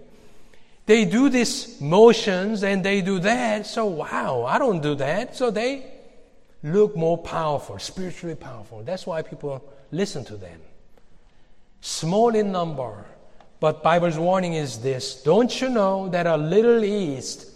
They 0.88 1.04
do 1.04 1.30
these 1.30 1.80
motions 1.82 2.64
and 2.64 2.84
they 2.84 3.02
do 3.02 3.20
that. 3.20 3.68
So 3.68 3.86
wow, 3.86 4.46
I 4.46 4.58
don't 4.58 4.82
do 4.82 4.96
that. 4.96 5.36
So 5.36 5.52
they 5.52 5.86
look 6.64 6.96
more 6.96 7.18
powerful, 7.18 7.78
spiritually 7.78 8.36
powerful. 8.36 8.84
That's 8.84 9.06
why 9.06 9.22
people 9.22 9.64
listen 9.92 10.24
to 10.26 10.38
them. 10.38 10.62
Small 11.82 12.34
in 12.34 12.54
number, 12.54 13.06
but 13.60 13.84
Bible's 13.84 14.18
warning 14.18 14.54
is 14.54 14.80
this: 14.80 15.22
Don't 15.22 15.62
you 15.62 15.68
know 15.70 16.08
that 16.08 16.26
a 16.26 16.38
little 16.38 16.84
yeast 16.84 17.52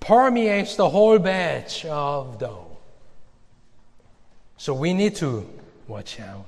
permeates 0.00 0.76
the 0.76 0.88
whole 0.88 1.18
batch 1.18 1.84
of 1.84 2.38
dough. 2.38 2.78
So 4.56 4.72
we 4.72 4.94
need 4.94 5.16
to 5.16 5.48
watch 5.86 6.18
out. 6.18 6.46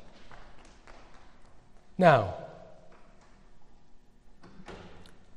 Now, 1.98 2.34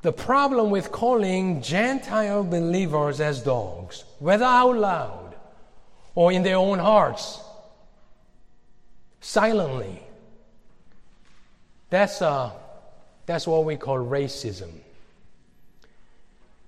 the 0.05 0.13
problem 0.13 0.69
with 0.69 0.91
calling 0.91 1.63
Gentile 1.63 2.43
believers 2.43 3.19
as 3.19 3.41
dogs, 3.41 4.03
whether 4.19 4.45
out 4.45 4.77
loud 4.77 5.35
or 6.13 6.31
in 6.31 6.43
their 6.43 6.57
own 6.57 6.77
hearts, 6.77 7.41
silently, 9.19 9.99
that's, 11.89 12.21
uh, 12.21 12.51
that's 13.25 13.47
what 13.47 13.65
we 13.65 13.77
call 13.77 13.97
racism. 13.97 14.69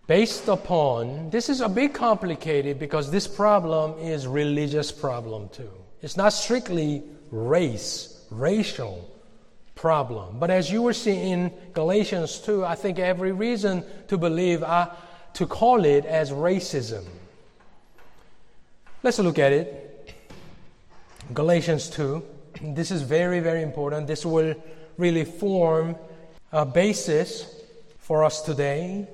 Based 0.07 0.47
upon 0.47 1.29
this 1.29 1.47
is 1.47 1.61
a 1.61 1.69
bit 1.69 1.93
complicated 1.93 2.79
because 2.79 3.11
this 3.11 3.27
problem 3.27 3.99
is 3.99 4.25
religious 4.25 4.91
problem 4.91 5.49
too. 5.49 5.69
It's 6.01 6.17
not 6.17 6.33
strictly 6.33 7.03
race 7.29 8.19
racial 8.31 9.07
problem. 9.77 10.39
But 10.39 10.49
as 10.49 10.69
you 10.69 10.81
were 10.81 10.93
seeing 10.93 11.31
in 11.31 11.53
galatians 11.71 12.39
2 12.39 12.65
i 12.65 12.75
think 12.75 12.99
every 12.99 13.31
reason 13.31 13.83
to 14.07 14.17
believe 14.17 14.63
uh, 14.63 14.89
to 15.33 15.45
call 15.45 15.85
it 15.85 16.03
as 16.05 16.31
racism. 16.31 17.05
Let's 19.03 19.19
look 19.19 19.37
at 19.37 19.53
it. 19.53 20.15
Galatians 21.33 21.89
2 21.91 22.23
this 22.61 22.91
is 22.91 23.03
very 23.03 23.39
very 23.39 23.61
important. 23.61 24.07
This 24.07 24.25
will 24.25 24.55
really 24.97 25.25
form 25.25 25.95
a 26.51 26.65
basis 26.65 27.45
for 27.99 28.23
us 28.23 28.41
today. 28.41 29.07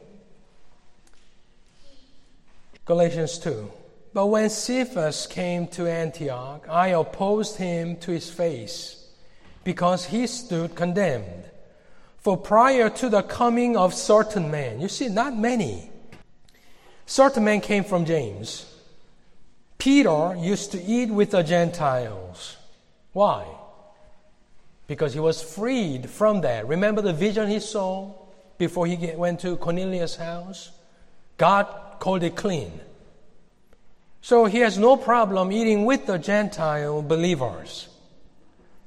Galatians 2.85 3.37
2. 3.39 3.71
But 4.13 4.27
when 4.27 4.49
Cephas 4.49 5.25
came 5.25 5.67
to 5.69 5.87
Antioch, 5.87 6.67
I 6.69 6.89
opposed 6.89 7.57
him 7.57 7.97
to 7.97 8.11
his 8.11 8.29
face, 8.29 9.02
because 9.63 10.05
he 10.05 10.27
stood 10.27 10.75
condemned. 10.75 11.45
For 12.19 12.37
prior 12.37 12.89
to 12.89 13.09
the 13.09 13.21
coming 13.21 13.75
of 13.75 13.93
certain 13.93 14.49
men, 14.49 14.79
you 14.79 14.87
see, 14.87 15.09
not 15.09 15.35
many, 15.35 15.89
certain 17.05 17.43
men 17.43 17.61
came 17.61 17.83
from 17.83 18.05
James. 18.05 18.65
Peter 19.77 20.35
used 20.37 20.71
to 20.71 20.81
eat 20.81 21.09
with 21.09 21.31
the 21.31 21.43
Gentiles. 21.43 22.55
Why? 23.11 23.45
Because 24.87 25.13
he 25.13 25.19
was 25.19 25.41
freed 25.41 26.09
from 26.09 26.41
that. 26.41 26.67
Remember 26.67 27.01
the 27.01 27.13
vision 27.13 27.49
he 27.49 27.59
saw 27.59 28.13
before 28.57 28.87
he 28.87 29.11
went 29.15 29.41
to 29.41 29.57
Cornelius' 29.57 30.15
house? 30.15 30.71
God 31.37 31.67
called 31.99 32.23
it 32.23 32.35
clean. 32.35 32.79
So 34.21 34.45
he 34.45 34.59
has 34.59 34.77
no 34.77 34.95
problem 34.95 35.51
eating 35.51 35.83
with 35.83 36.05
the 36.05 36.17
Gentile 36.17 37.01
believers. 37.01 37.89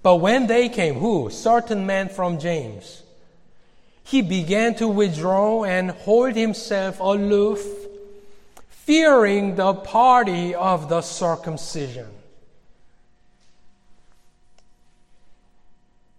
But 0.06 0.20
when 0.20 0.46
they 0.46 0.68
came, 0.68 0.94
who? 0.94 1.30
Certain 1.30 1.84
men 1.84 2.08
from 2.08 2.38
James. 2.38 3.02
He 4.04 4.22
began 4.22 4.76
to 4.76 4.86
withdraw 4.86 5.64
and 5.64 5.90
hold 5.90 6.36
himself 6.36 7.00
aloof, 7.00 7.60
fearing 8.68 9.56
the 9.56 9.74
party 9.74 10.54
of 10.54 10.88
the 10.88 11.02
circumcision. 11.02 12.06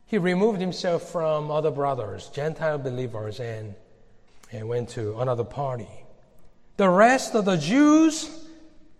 He 0.07 0.17
removed 0.17 0.59
himself 0.59 1.03
from 1.03 1.49
other 1.49 1.71
brothers, 1.71 2.27
Gentile 2.27 2.79
believers, 2.79 3.39
and, 3.39 3.73
and 4.51 4.67
went 4.67 4.89
to 4.89 5.17
another 5.17 5.45
party. 5.45 5.87
The 6.75 6.89
rest 6.89 7.35
of 7.35 7.45
the 7.45 7.55
Jews, 7.55 8.29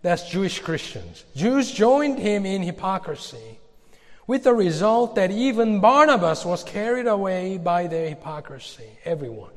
that's 0.00 0.30
Jewish 0.30 0.60
Christians, 0.60 1.26
Jews 1.36 1.70
joined 1.70 2.18
him 2.18 2.46
in 2.46 2.62
hypocrisy, 2.62 3.57
with 4.28 4.44
the 4.44 4.54
result 4.54 5.14
that 5.14 5.30
even 5.30 5.80
Barnabas 5.80 6.44
was 6.44 6.62
carried 6.62 7.06
away 7.06 7.56
by 7.56 7.86
their 7.86 8.10
hypocrisy. 8.10 8.90
Everyone. 9.04 9.50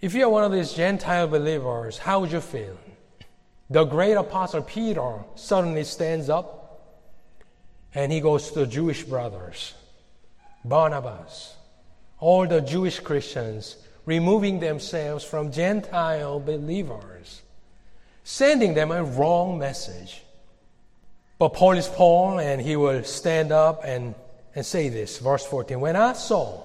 If 0.00 0.14
you're 0.14 0.28
one 0.28 0.44
of 0.44 0.52
these 0.52 0.72
Gentile 0.72 1.26
believers, 1.26 1.98
how 1.98 2.20
would 2.20 2.30
you 2.30 2.40
feel? 2.40 2.78
The 3.68 3.84
great 3.84 4.14
apostle 4.14 4.62
Peter 4.62 5.24
suddenly 5.34 5.82
stands 5.82 6.30
up 6.30 6.60
and 7.94 8.12
he 8.12 8.20
goes 8.20 8.52
to 8.52 8.60
the 8.60 8.66
Jewish 8.66 9.02
brothers, 9.02 9.74
Barnabas, 10.64 11.56
all 12.20 12.46
the 12.46 12.60
Jewish 12.60 13.00
Christians 13.00 13.76
removing 14.06 14.60
themselves 14.60 15.24
from 15.24 15.50
Gentile 15.50 16.38
believers, 16.38 17.42
sending 18.22 18.74
them 18.74 18.92
a 18.92 19.02
wrong 19.02 19.58
message. 19.58 20.22
But 21.42 21.54
Paul 21.54 21.72
is 21.72 21.88
Paul, 21.88 22.38
and 22.38 22.60
he 22.60 22.76
will 22.76 23.02
stand 23.02 23.50
up 23.50 23.80
and, 23.84 24.14
and 24.54 24.64
say 24.64 24.88
this, 24.88 25.18
verse 25.18 25.44
14. 25.44 25.80
When 25.80 25.96
I 25.96 26.12
saw 26.12 26.62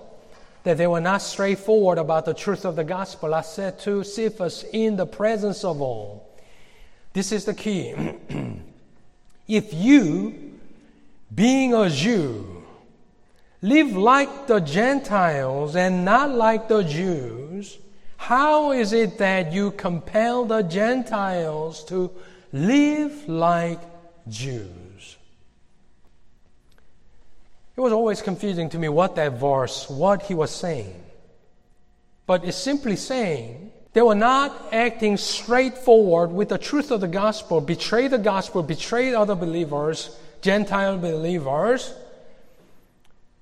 that 0.62 0.78
they 0.78 0.86
were 0.86 1.02
not 1.02 1.24
straightforward 1.24 1.98
about 1.98 2.26
the 2.26 2.36
truth 2.36 2.64
of 2.64 2.76
the 2.76 2.84
gospel, 2.84 3.34
I 3.34 3.42
said 3.42 3.80
to 3.80 4.04
Cephas 4.04 4.66
in 4.72 4.96
the 4.96 5.08
presence 5.08 5.64
of 5.64 5.82
all, 5.82 6.30
this 7.14 7.32
is 7.32 7.46
the 7.46 7.56
key. 7.56 7.96
if 9.48 9.74
you, 9.74 10.60
being 11.34 11.74
a 11.74 11.90
Jew, 11.90 12.64
live 13.64 13.98
like 13.98 14.46
the 14.46 14.60
Gentiles 14.60 15.76
and 15.76 16.06
not 16.06 16.30
like 16.30 16.68
the 16.68 16.84
Jews, 16.84 17.80
how 18.18 18.74
is 18.74 18.94
it 18.94 19.18
that 19.18 19.52
you 19.52 19.72
compel 19.72 20.46
the 20.46 20.62
Gentiles 20.62 21.84
to 21.86 22.12
live 22.54 23.28
like 23.28 23.80
Jews? 24.30 25.18
It 27.76 27.82
was 27.82 27.94
always 27.94 28.22
confusing 28.22 28.70
to 28.70 28.80
me 28.80 28.90
what 28.90 29.16
that 29.16 29.34
verse, 29.34 29.90
what 29.90 30.24
he 30.24 30.34
was 30.34 30.52
saying. 30.52 31.04
But 32.26 32.44
it's 32.44 32.58
simply 32.58 32.96
saying 32.96 33.72
they 33.94 34.02
were 34.02 34.16
not 34.16 34.70
acting 34.72 35.18
straightforward 35.18 36.32
with 36.32 36.50
the 36.50 36.58
truth 36.58 36.92
of 36.92 37.02
the 37.02 37.08
gospel, 37.08 37.62
betray 37.62 38.08
the 38.08 38.18
gospel, 38.18 38.64
betray 38.64 39.14
other 39.14 39.36
believers, 39.36 40.18
Gentile 40.42 40.98
believers 40.98 41.94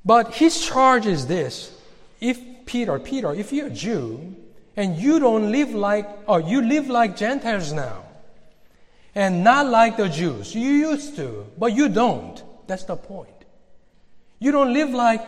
but 0.06 0.36
his 0.36 0.63
charge 0.63 1.08
is 1.08 1.26
this 1.26 1.76
if 2.21 2.39
Peter, 2.65 3.00
Peter, 3.00 3.34
if 3.34 3.52
you're 3.52 3.67
a 3.67 3.71
Jew 3.71 4.36
and 4.78 4.95
you 4.95 5.19
don't 5.19 5.52
live 5.52 5.74
like, 5.74 6.08
or 6.28 6.39
you 6.39 6.62
live 6.62 6.88
like 6.88 7.17
Gentiles 7.17 7.74
now, 7.74 8.05
and 9.15 9.43
not 9.43 9.67
like 9.67 9.95
the 9.95 10.10
Jews, 10.10 10.54
you 10.54 10.69
used 10.69 11.15
to, 11.15 11.47
but 11.58 11.73
you 11.73 11.88
don't. 11.88 12.43
That's 12.67 12.84
the 12.84 12.97
point. 12.97 13.30
You 14.39 14.51
don't 14.51 14.73
live 14.73 14.89
like 14.89 15.25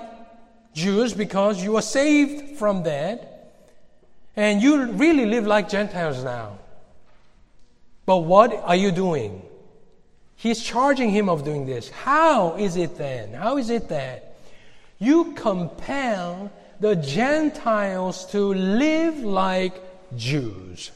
Jews 0.73 1.13
because 1.13 1.63
you 1.63 1.78
are 1.78 1.82
saved 1.82 2.58
from 2.58 2.84
that, 2.84 3.54
and 4.36 4.62
you 4.62 4.91
really 4.91 5.26
live 5.26 5.47
like 5.47 5.69
Gentiles 5.69 6.23
now. 6.23 6.60
But 8.06 8.17
what 8.17 8.54
are 8.54 8.76
you 8.76 8.91
doing? 8.91 9.41
He's 10.36 10.62
charging 10.62 11.10
him 11.10 11.30
of 11.30 11.43
doing 11.43 11.65
this. 11.65 11.89
How 11.89 12.56
is 12.58 12.76
it 12.76 12.97
then? 12.97 13.34
How 13.34 13.58
is 13.58 13.69
it 13.69 13.89
that 13.89 14.36
you 15.00 15.34
compel 15.34 16.52
the 16.80 16.95
Gentiles 16.95 18.26
to 18.32 18.54
live 18.54 19.17
like 19.19 19.82
Jews? 20.15 20.91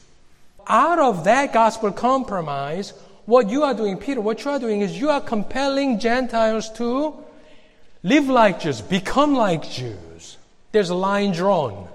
Out 0.68 1.00
of 1.00 1.24
that 1.24 1.54
gospel 1.54 1.92
compromise, 1.92 2.94
what 3.26 3.50
you 3.50 3.64
are 3.64 3.74
doing, 3.74 3.98
Peter, 3.98 4.22
what 4.22 4.44
you 4.44 4.52
are 4.52 4.60
doing 4.60 4.82
is 4.82 5.00
you 5.00 5.10
are 5.10 5.22
compelling 5.22 6.00
Gentiles 6.00 6.70
to 6.74 7.16
live 8.04 8.28
like 8.28 8.62
Jews, 8.62 8.82
become 8.82 9.36
like 9.36 9.70
Jews. 9.70 10.38
There's 10.72 10.90
a 10.90 10.96
line 10.96 11.32
drawn. 11.32 11.88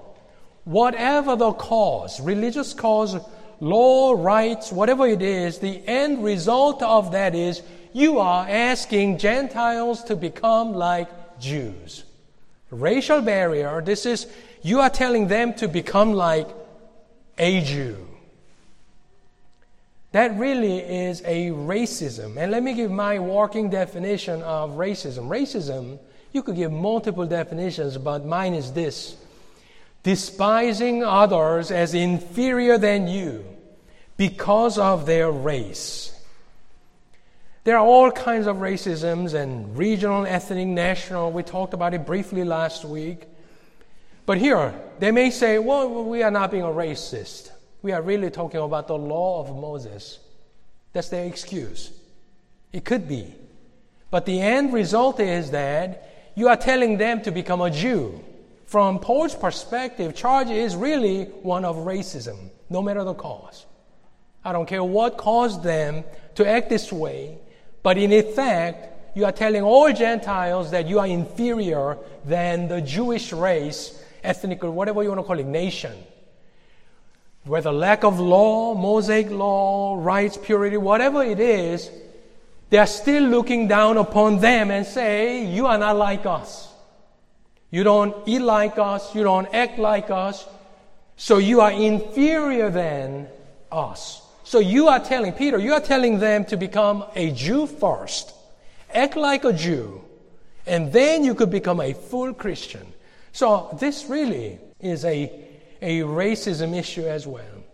Whatever 0.64 1.36
the 1.36 1.52
cause, 1.52 2.20
religious 2.20 2.74
cause, 2.74 3.16
law, 3.60 4.12
rites, 4.12 4.72
whatever 4.72 5.06
it 5.06 5.22
is, 5.22 5.58
the 5.58 5.86
end 5.86 6.22
result 6.22 6.82
of 6.82 7.12
that 7.12 7.34
is 7.34 7.62
you 7.92 8.18
are 8.18 8.46
asking 8.48 9.18
Gentiles 9.18 10.04
to 10.04 10.16
become 10.16 10.74
like 10.74 11.08
Jews. 11.40 12.04
Racial 12.70 13.22
barrier, 13.22 13.80
this 13.80 14.06
is, 14.06 14.26
you 14.62 14.80
are 14.80 14.90
telling 14.90 15.28
them 15.28 15.54
to 15.54 15.68
become 15.68 16.12
like 16.12 16.48
a 17.38 17.62
Jew. 17.62 18.05
That 20.16 20.38
really 20.38 20.78
is 20.78 21.20
a 21.26 21.50
racism. 21.50 22.38
And 22.38 22.50
let 22.50 22.62
me 22.62 22.72
give 22.72 22.90
my 22.90 23.18
working 23.18 23.68
definition 23.68 24.42
of 24.44 24.70
racism. 24.70 25.28
Racism, 25.28 25.98
you 26.32 26.42
could 26.42 26.56
give 26.56 26.72
multiple 26.72 27.26
definitions, 27.26 27.98
but 27.98 28.24
mine 28.24 28.54
is 28.54 28.72
this 28.72 29.14
despising 30.04 31.04
others 31.04 31.70
as 31.70 31.92
inferior 31.92 32.78
than 32.78 33.08
you 33.08 33.44
because 34.16 34.78
of 34.78 35.04
their 35.04 35.30
race. 35.30 36.18
There 37.64 37.76
are 37.76 37.84
all 37.84 38.10
kinds 38.10 38.46
of 38.46 38.56
racisms 38.56 39.34
and 39.34 39.76
regional, 39.76 40.24
ethnic, 40.24 40.66
national. 40.66 41.30
We 41.30 41.42
talked 41.42 41.74
about 41.74 41.92
it 41.92 42.06
briefly 42.06 42.42
last 42.42 42.86
week. 42.86 43.26
But 44.24 44.38
here, 44.38 44.72
they 44.98 45.10
may 45.10 45.28
say, 45.28 45.58
well, 45.58 46.04
we 46.04 46.22
are 46.22 46.30
not 46.30 46.50
being 46.50 46.62
a 46.62 46.68
racist. 46.68 47.50
We 47.86 47.92
are 47.92 48.02
really 48.02 48.30
talking 48.30 48.58
about 48.58 48.88
the 48.88 48.98
law 48.98 49.40
of 49.40 49.56
Moses. 49.56 50.18
That's 50.92 51.08
their 51.08 51.24
excuse. 51.24 51.92
It 52.72 52.84
could 52.84 53.06
be. 53.06 53.32
But 54.10 54.26
the 54.26 54.40
end 54.40 54.72
result 54.72 55.20
is 55.20 55.52
that 55.52 56.32
you 56.34 56.48
are 56.48 56.56
telling 56.56 56.98
them 56.98 57.22
to 57.22 57.30
become 57.30 57.60
a 57.60 57.70
Jew. 57.70 58.18
From 58.64 58.98
Paul's 58.98 59.36
perspective, 59.36 60.16
charge 60.16 60.50
is 60.50 60.74
really 60.74 61.26
one 61.42 61.64
of 61.64 61.76
racism, 61.76 62.50
no 62.70 62.82
matter 62.82 63.04
the 63.04 63.14
cause. 63.14 63.66
I 64.44 64.50
don't 64.50 64.66
care 64.66 64.82
what 64.82 65.16
caused 65.16 65.62
them 65.62 66.02
to 66.34 66.44
act 66.44 66.68
this 66.68 66.92
way, 66.92 67.38
but 67.84 67.98
in 67.98 68.10
effect, 68.10 69.16
you 69.16 69.24
are 69.26 69.30
telling 69.30 69.62
all 69.62 69.92
Gentiles 69.92 70.72
that 70.72 70.88
you 70.88 70.98
are 70.98 71.06
inferior 71.06 71.98
than 72.24 72.66
the 72.66 72.80
Jewish 72.80 73.32
race, 73.32 74.02
ethnic, 74.24 74.64
or 74.64 74.72
whatever 74.72 75.04
you 75.04 75.10
want 75.10 75.20
to 75.20 75.24
call 75.24 75.38
it, 75.38 75.46
nation. 75.46 75.94
Whether 77.46 77.70
lack 77.70 78.02
of 78.02 78.18
law, 78.18 78.74
Mosaic 78.74 79.30
law, 79.30 79.96
rites, 79.98 80.36
purity, 80.36 80.76
whatever 80.76 81.22
it 81.22 81.38
is, 81.38 81.90
they 82.70 82.78
are 82.78 82.86
still 82.86 83.22
looking 83.22 83.68
down 83.68 83.96
upon 83.96 84.40
them 84.40 84.72
and 84.72 84.84
say, 84.84 85.46
You 85.46 85.66
are 85.66 85.78
not 85.78 85.96
like 85.96 86.26
us. 86.26 86.72
You 87.70 87.84
don't 87.84 88.16
eat 88.26 88.40
like 88.40 88.78
us. 88.78 89.14
You 89.14 89.22
don't 89.22 89.52
act 89.54 89.78
like 89.78 90.10
us. 90.10 90.46
So 91.16 91.38
you 91.38 91.60
are 91.60 91.70
inferior 91.70 92.68
than 92.68 93.28
us. 93.70 94.22
So 94.42 94.58
you 94.58 94.88
are 94.88 95.00
telling, 95.00 95.32
Peter, 95.32 95.58
you 95.58 95.72
are 95.72 95.80
telling 95.80 96.18
them 96.18 96.44
to 96.46 96.56
become 96.56 97.04
a 97.14 97.30
Jew 97.30 97.66
first, 97.66 98.34
act 98.92 99.16
like 99.16 99.44
a 99.44 99.52
Jew, 99.52 100.04
and 100.66 100.92
then 100.92 101.24
you 101.24 101.34
could 101.34 101.50
become 101.50 101.80
a 101.80 101.92
full 101.92 102.34
Christian. 102.34 102.86
So 103.32 103.76
this 103.80 104.06
really 104.06 104.58
is 104.80 105.04
a, 105.04 105.45
a 105.82 106.00
racism 106.00 106.76
issue 106.76 107.06
as 107.06 107.26
well. 107.26 107.64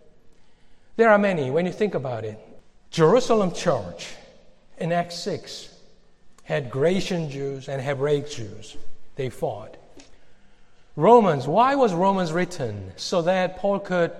There 0.95 1.09
are 1.09 1.17
many 1.17 1.49
when 1.49 1.65
you 1.65 1.71
think 1.71 1.95
about 1.95 2.23
it. 2.23 2.39
Jerusalem 2.91 3.51
church 3.51 4.13
in 4.77 4.91
Acts 4.91 5.17
6 5.19 5.69
had 6.43 6.69
Grecian 6.69 7.29
Jews 7.29 7.67
and 7.67 7.81
Hebraic 7.81 8.29
Jews. 8.29 8.77
They 9.15 9.29
fought. 9.29 9.77
Romans, 10.95 11.47
why 11.47 11.75
was 11.75 11.93
Romans 11.93 12.31
written? 12.31 12.91
So 12.97 13.23
that 13.23 13.57
Paul 13.57 13.79
could 13.79 14.11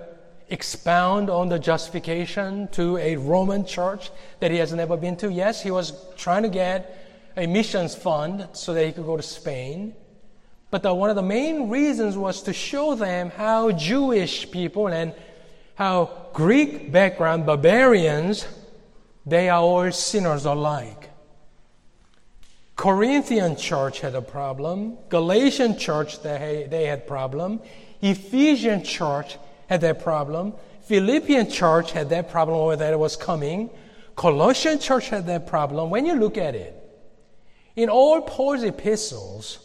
expound 0.48 1.30
on 1.30 1.48
the 1.48 1.58
justification 1.58 2.68
to 2.72 2.98
a 2.98 3.16
Roman 3.16 3.64
church 3.64 4.10
that 4.40 4.50
he 4.50 4.58
has 4.58 4.72
never 4.72 4.96
been 4.96 5.16
to. 5.16 5.30
Yes, 5.30 5.62
he 5.62 5.70
was 5.70 5.92
trying 6.16 6.42
to 6.42 6.48
get 6.48 7.32
a 7.36 7.46
missions 7.46 7.94
fund 7.94 8.48
so 8.52 8.74
that 8.74 8.84
he 8.84 8.92
could 8.92 9.04
go 9.04 9.16
to 9.16 9.22
Spain. 9.22 9.94
But 10.74 10.82
the, 10.82 10.92
one 10.92 11.08
of 11.08 11.14
the 11.14 11.22
main 11.22 11.68
reasons 11.68 12.18
was 12.18 12.42
to 12.42 12.52
show 12.52 12.96
them 12.96 13.30
how 13.30 13.70
Jewish 13.70 14.50
people 14.50 14.88
and 14.88 15.14
how 15.76 16.10
Greek 16.32 16.90
background 16.90 17.46
barbarians, 17.46 18.44
they 19.24 19.48
are 19.48 19.60
all 19.60 19.92
sinners 19.92 20.46
alike. 20.46 21.10
Corinthian 22.74 23.54
church 23.54 24.00
had 24.00 24.16
a 24.16 24.20
problem. 24.20 24.98
Galatian 25.10 25.78
church, 25.78 26.20
they, 26.22 26.66
they 26.68 26.86
had 26.86 27.06
problem. 27.06 27.60
Ephesian 28.02 28.82
church 28.82 29.38
had 29.68 29.80
that 29.82 30.02
problem. 30.02 30.54
Philippian 30.82 31.48
church 31.48 31.92
had 31.92 32.10
that 32.10 32.28
problem 32.32 32.58
or 32.58 32.74
that 32.74 32.92
it 32.92 32.98
was 32.98 33.14
coming. 33.14 33.70
Colossian 34.16 34.80
church 34.80 35.08
had 35.08 35.24
that 35.26 35.46
problem. 35.46 35.90
When 35.90 36.04
you 36.04 36.16
look 36.16 36.36
at 36.36 36.56
it, 36.56 36.74
in 37.76 37.88
all 37.88 38.22
Paul's 38.22 38.64
epistles, 38.64 39.63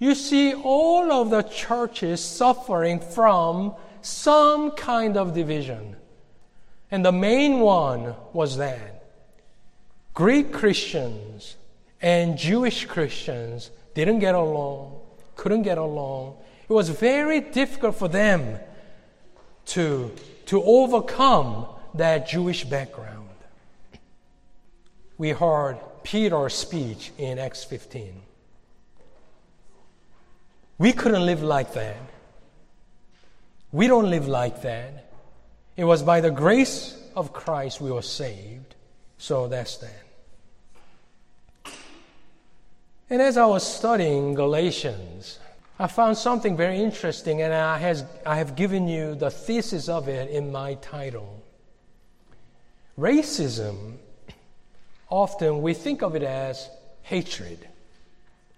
you 0.00 0.14
see 0.14 0.54
all 0.54 1.12
of 1.12 1.30
the 1.30 1.42
churches 1.42 2.24
suffering 2.24 2.98
from 2.98 3.74
some 4.00 4.70
kind 4.72 5.16
of 5.16 5.34
division. 5.34 5.94
And 6.90 7.04
the 7.04 7.12
main 7.12 7.60
one 7.60 8.14
was 8.32 8.56
that 8.56 9.04
Greek 10.14 10.52
Christians 10.52 11.56
and 12.00 12.36
Jewish 12.36 12.86
Christians 12.86 13.70
didn't 13.94 14.20
get 14.20 14.34
along, 14.34 14.98
couldn't 15.36 15.62
get 15.62 15.76
along. 15.76 16.38
It 16.68 16.72
was 16.72 16.88
very 16.88 17.40
difficult 17.40 17.94
for 17.94 18.08
them 18.08 18.58
to, 19.66 20.10
to 20.46 20.62
overcome 20.62 21.66
that 21.94 22.26
Jewish 22.26 22.64
background. 22.64 23.28
We 25.18 25.30
heard 25.30 25.78
Peter's 26.02 26.54
speech 26.54 27.12
in 27.18 27.38
Acts 27.38 27.64
15. 27.64 28.29
We 30.80 30.94
couldn't 30.94 31.26
live 31.26 31.42
like 31.42 31.74
that. 31.74 31.98
We 33.70 33.86
don't 33.86 34.08
live 34.08 34.26
like 34.26 34.62
that. 34.62 35.12
It 35.76 35.84
was 35.84 36.02
by 36.02 36.22
the 36.22 36.30
grace 36.30 36.96
of 37.14 37.34
Christ 37.34 37.82
we 37.82 37.92
were 37.92 38.00
saved. 38.00 38.74
So 39.18 39.46
that's 39.46 39.76
that. 39.76 40.04
And 43.10 43.20
as 43.20 43.36
I 43.36 43.44
was 43.44 43.62
studying 43.62 44.32
Galatians, 44.32 45.38
I 45.78 45.86
found 45.86 46.16
something 46.16 46.56
very 46.56 46.80
interesting, 46.80 47.42
and 47.42 47.52
I, 47.52 47.76
has, 47.76 48.06
I 48.24 48.36
have 48.36 48.56
given 48.56 48.88
you 48.88 49.14
the 49.14 49.30
thesis 49.30 49.86
of 49.86 50.08
it 50.08 50.30
in 50.30 50.50
my 50.50 50.76
title. 50.76 51.42
Racism, 52.98 53.96
often 55.10 55.60
we 55.60 55.74
think 55.74 56.02
of 56.02 56.16
it 56.16 56.22
as 56.22 56.70
hatred. 57.02 57.68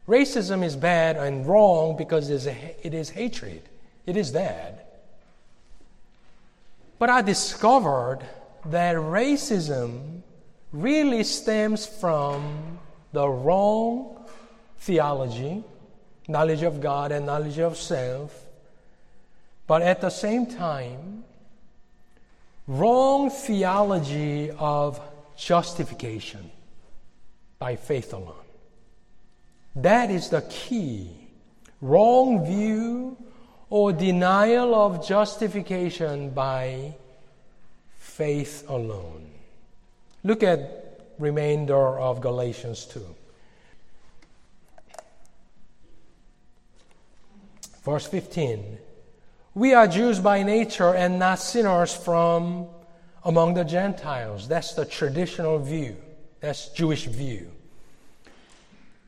Racism 0.08 0.64
is 0.64 0.76
bad 0.76 1.16
and 1.16 1.46
wrong 1.46 1.96
because 1.96 2.28
it 2.28 2.94
is 2.94 3.10
hatred. 3.10 3.62
It 4.06 4.16
is 4.16 4.30
bad. 4.30 4.82
But 6.98 7.10
I 7.10 7.22
discovered 7.22 8.20
that 8.66 8.96
racism 8.96 10.22
really 10.72 11.24
stems 11.24 11.86
from 11.86 12.78
the 13.12 13.28
wrong 13.28 14.24
theology 14.78 15.62
knowledge 16.28 16.62
of 16.62 16.80
God 16.80 17.12
and 17.12 17.26
knowledge 17.26 17.58
of 17.58 17.76
self, 17.76 18.46
but 19.66 19.82
at 19.82 20.00
the 20.00 20.10
same 20.10 20.46
time, 20.46 21.24
wrong 22.66 23.30
theology 23.30 24.50
of 24.52 25.00
justification 25.36 26.50
by 27.58 27.76
faith 27.76 28.12
alone. 28.12 28.41
That 29.76 30.10
is 30.10 30.28
the 30.28 30.42
key. 30.42 31.10
Wrong 31.80 32.44
view 32.44 33.16
or 33.70 33.92
denial 33.92 34.74
of 34.74 35.06
justification 35.06 36.30
by 36.30 36.94
faith 37.96 38.64
alone. 38.68 39.30
Look 40.22 40.42
at 40.42 41.00
remainder 41.18 41.98
of 41.98 42.20
Galatians 42.20 42.84
2. 42.86 43.00
Verse 47.84 48.06
15. 48.06 48.78
We 49.54 49.74
are 49.74 49.86
Jews 49.86 50.20
by 50.20 50.42
nature 50.42 50.94
and 50.94 51.18
not 51.18 51.38
sinners 51.38 51.94
from 51.94 52.66
among 53.24 53.54
the 53.54 53.64
Gentiles. 53.64 54.48
That's 54.48 54.74
the 54.74 54.84
traditional 54.84 55.58
view. 55.58 55.96
That's 56.40 56.68
Jewish 56.68 57.04
view. 57.06 57.51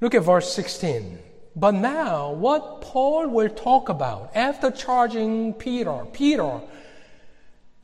Look 0.04 0.14
at 0.14 0.22
verse 0.22 0.52
16. 0.52 1.18
But 1.56 1.70
now, 1.70 2.30
what 2.32 2.82
Paul 2.82 3.26
will 3.28 3.48
talk 3.48 3.88
about 3.88 4.32
after 4.34 4.70
charging 4.70 5.54
Peter, 5.54 6.04
Peter, 6.12 6.60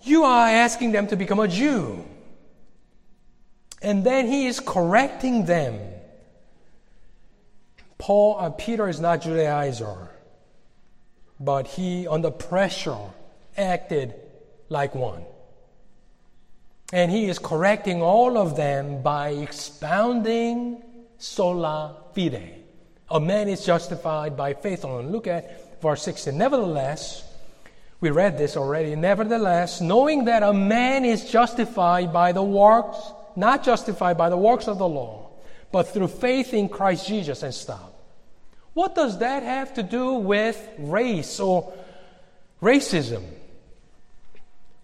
you 0.03 0.25
are 0.25 0.47
asking 0.47 0.93
them 0.93 1.07
to 1.07 1.17
become 1.17 1.41
a 1.41 1.49
Jew. 1.49 2.05
And 3.81 4.05
then 4.05 4.27
he 4.27 4.49
is 4.49 4.61
correcting 4.61 5.47
them. 5.47 5.81
Paul, 7.97 8.37
uh, 8.39 8.51
Peter 8.51 8.87
is 8.87 9.01
not 9.01 9.23
Judaizer, 9.23 10.09
but 11.41 11.69
he, 11.69 12.07
under 12.07 12.31
pressure, 12.31 12.99
acted 13.57 14.13
like 14.69 14.95
one. 14.95 15.25
And 16.93 17.11
he 17.11 17.31
is 17.31 17.39
correcting 17.39 18.03
all 18.03 18.37
of 18.37 18.57
them 18.57 19.01
by 19.01 19.31
expounding 19.31 20.83
sola 21.21 21.97
fide. 22.15 22.57
A 23.11 23.21
man 23.21 23.49
is 23.49 23.65
justified 23.65 24.37
by 24.37 24.55
faith 24.55 24.85
alone. 24.85 25.11
Look 25.11 25.27
at 25.27 25.81
verse 25.81 26.03
16. 26.03 26.37
Nevertheless, 26.37 27.25
we 28.01 28.11
read 28.11 28.39
this 28.39 28.57
already. 28.57 28.97
Nevertheless, 28.97 29.81
knowing 29.81 30.25
that 30.25 30.43
a 30.43 30.53
man 30.53 31.05
is 31.05 31.31
justified 31.31 32.13
by 32.13 32.33
the 32.33 32.43
works, 32.43 32.99
not 33.37 33.63
justified 33.63 34.17
by 34.17 34.31
the 34.31 34.37
works 34.37 34.69
of 34.69 34.79
the 34.79 34.89
law, 34.89 35.29
but 35.71 35.89
through 35.89 36.09
faith 36.09 36.55
in 36.55 36.69
Christ 36.69 37.07
Jesus 37.07 37.43
and 37.43 37.55
stop. 37.55 37.95
What 38.73 38.95
does 38.95 39.19
that 39.19 39.43
have 39.43 39.75
to 39.75 39.83
do 39.83 40.15
with 40.15 40.57
race 40.79 41.41
or 41.41 41.73
racism? 42.63 43.25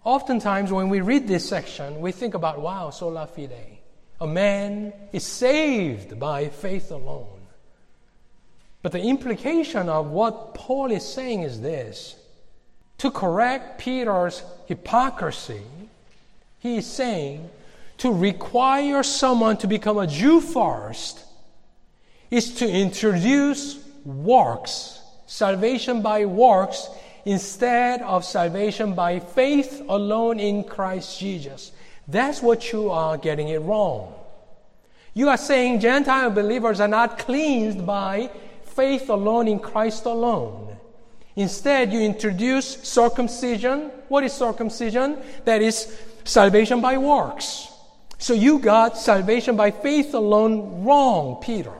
Oftentimes, 0.03 0.71
when 0.71 0.89
we 0.89 1.01
read 1.01 1.27
this 1.27 1.47
section, 1.47 1.99
we 1.99 2.11
think 2.11 2.33
about, 2.33 2.61
wow, 2.61 2.91
sola 2.91 3.27
fide. 3.27 3.76
A 4.19 4.27
man 4.27 4.93
is 5.13 5.23
saved 5.23 6.19
by 6.19 6.49
faith 6.49 6.91
alone. 6.91 7.27
But 8.81 8.91
the 8.91 9.01
implication 9.01 9.89
of 9.89 10.09
what 10.09 10.53
Paul 10.53 10.91
is 10.91 11.05
saying 11.05 11.43
is 11.43 11.61
this 11.61 12.15
to 12.99 13.11
correct 13.11 13.79
Peter's 13.79 14.43
hypocrisy, 14.65 15.61
he 16.59 16.77
is 16.77 16.87
saying 16.87 17.49
to 17.97 18.11
require 18.11 19.03
someone 19.03 19.57
to 19.57 19.67
become 19.67 19.97
a 19.97 20.07
Jew 20.07 20.41
first 20.41 21.23
is 22.29 22.55
to 22.55 22.69
introduce 22.69 23.79
works, 24.03 25.01
salvation 25.27 26.01
by 26.01 26.25
works, 26.25 26.89
instead 27.25 28.01
of 28.01 28.23
salvation 28.23 28.93
by 28.93 29.19
faith 29.19 29.83
alone 29.89 30.39
in 30.39 30.63
Christ 30.63 31.19
Jesus. 31.19 31.71
That's 32.07 32.41
what 32.41 32.71
you 32.71 32.89
are 32.89 33.17
getting 33.17 33.49
it 33.49 33.61
wrong. 33.61 34.13
You 35.13 35.29
are 35.29 35.37
saying 35.37 35.79
Gentile 35.79 36.29
believers 36.29 36.79
are 36.79 36.87
not 36.87 37.17
cleansed 37.17 37.85
by 37.85 38.29
faith 38.63 39.09
alone 39.09 39.47
in 39.47 39.59
Christ 39.59 40.05
alone. 40.05 40.77
Instead, 41.35 41.91
you 41.91 41.99
introduce 42.01 42.83
circumcision. 42.83 43.91
What 44.07 44.23
is 44.23 44.33
circumcision? 44.33 45.17
That 45.45 45.61
is 45.61 45.99
salvation 46.23 46.81
by 46.81 46.97
works. 46.97 47.71
So 48.17 48.33
you 48.33 48.59
got 48.59 48.97
salvation 48.97 49.55
by 49.55 49.71
faith 49.71 50.13
alone 50.13 50.83
wrong, 50.83 51.39
Peter. 51.41 51.73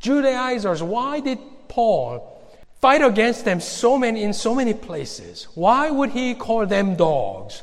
Judaizers, 0.00 0.82
why 0.82 1.20
did 1.20 1.38
Paul 1.68 2.40
fight 2.80 3.02
against 3.02 3.44
them 3.44 3.60
so 3.60 3.98
many 3.98 4.22
in 4.22 4.32
so 4.32 4.54
many 4.54 4.74
places? 4.74 5.48
Why 5.54 5.90
would 5.90 6.10
he 6.10 6.34
call 6.34 6.66
them 6.66 6.94
dogs? 6.94 7.62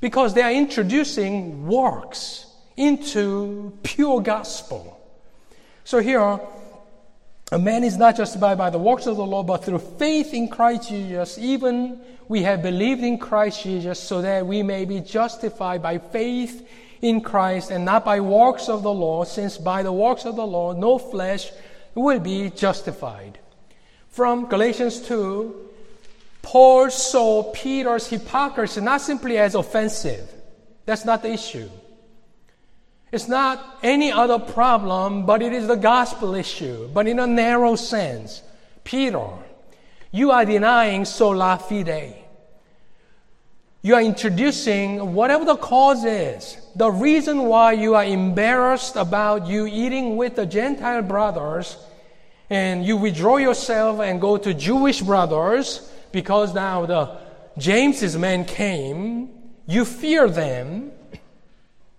Because 0.00 0.34
they 0.34 0.42
are 0.42 0.52
introducing 0.52 1.66
works 1.66 2.46
into 2.76 3.76
pure 3.82 4.20
gospel. 4.20 4.98
So 5.84 6.00
here, 6.00 6.40
a 7.52 7.58
man 7.58 7.84
is 7.84 7.96
not 7.96 8.16
justified 8.16 8.56
by 8.56 8.70
the 8.70 8.78
works 8.78 9.06
of 9.06 9.16
the 9.16 9.26
law, 9.26 9.42
but 9.42 9.64
through 9.64 9.80
faith 9.80 10.32
in 10.32 10.48
Christ 10.48 10.88
Jesus. 10.88 11.36
Even 11.36 12.00
we 12.28 12.42
have 12.42 12.62
believed 12.62 13.02
in 13.02 13.18
Christ 13.18 13.64
Jesus 13.64 13.98
so 13.98 14.22
that 14.22 14.46
we 14.46 14.62
may 14.62 14.84
be 14.84 15.00
justified 15.00 15.82
by 15.82 15.98
faith 15.98 16.66
in 17.02 17.20
Christ 17.20 17.70
and 17.70 17.84
not 17.84 18.04
by 18.04 18.20
works 18.20 18.68
of 18.68 18.82
the 18.82 18.92
law, 18.92 19.24
since 19.24 19.58
by 19.58 19.82
the 19.82 19.92
works 19.92 20.24
of 20.24 20.36
the 20.36 20.46
law 20.46 20.72
no 20.72 20.96
flesh 20.96 21.50
will 21.94 22.20
be 22.20 22.50
justified. 22.50 23.38
From 24.08 24.46
Galatians 24.46 25.00
2, 25.02 25.69
Paul 26.42 26.90
saw 26.90 27.52
Peter's 27.52 28.08
hypocrisy 28.08 28.80
not 28.80 29.00
simply 29.00 29.38
as 29.38 29.54
offensive. 29.54 30.32
That's 30.86 31.04
not 31.04 31.22
the 31.22 31.32
issue. 31.32 31.68
It's 33.12 33.28
not 33.28 33.78
any 33.82 34.12
other 34.12 34.38
problem, 34.38 35.26
but 35.26 35.42
it 35.42 35.52
is 35.52 35.66
the 35.66 35.76
gospel 35.76 36.34
issue, 36.34 36.88
but 36.88 37.08
in 37.08 37.18
a 37.18 37.26
narrow 37.26 37.74
sense. 37.76 38.42
Peter, 38.84 39.28
you 40.12 40.30
are 40.30 40.44
denying 40.44 41.04
sola 41.04 41.58
fide. 41.58 42.16
You 43.82 43.94
are 43.94 44.02
introducing 44.02 45.14
whatever 45.14 45.44
the 45.44 45.56
cause 45.56 46.04
is, 46.04 46.56
the 46.76 46.90
reason 46.90 47.44
why 47.44 47.72
you 47.72 47.94
are 47.94 48.04
embarrassed 48.04 48.94
about 48.94 49.46
you 49.46 49.66
eating 49.66 50.16
with 50.16 50.36
the 50.36 50.46
Gentile 50.46 51.02
brothers, 51.02 51.76
and 52.48 52.84
you 52.84 52.96
withdraw 52.96 53.38
yourself 53.38 54.00
and 54.00 54.20
go 54.20 54.36
to 54.36 54.52
Jewish 54.52 55.00
brothers 55.00 55.89
because 56.12 56.54
now 56.54 56.86
the 56.86 57.18
James's 57.58 58.16
men 58.16 58.44
came, 58.44 59.30
you 59.66 59.84
fear 59.84 60.28
them, 60.28 60.92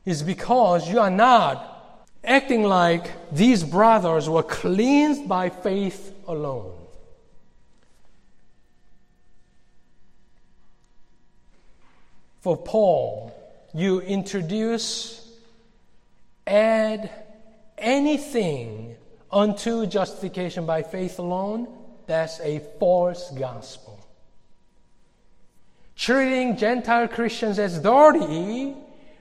is 0.06 0.24
because 0.24 0.89
you 0.89 1.00
are 1.00 1.12
not 1.12 2.08
acting 2.24 2.63
like 2.63 3.32
these 3.32 3.63
brothers 3.63 4.30
were 4.30 4.43
cleansed 4.43 5.28
by 5.28 5.50
faith 5.50 6.13
alone. 6.28 6.78
For 12.41 12.58
Paul, 12.58 13.32
you 13.74 14.02
introduce, 14.02 15.32
add 16.47 17.10
anything 17.78 18.95
unto 19.32 19.86
justification 19.86 20.65
by 20.65 20.82
faith 20.82 21.19
alone, 21.19 21.67
that's 22.08 22.39
a 22.41 22.60
false 22.80 23.32
gospel. 23.32 24.01
Treating 25.95 26.58
Gentile 26.58 27.08
Christians 27.08 27.60
as 27.60 27.80
dirty 27.80 28.75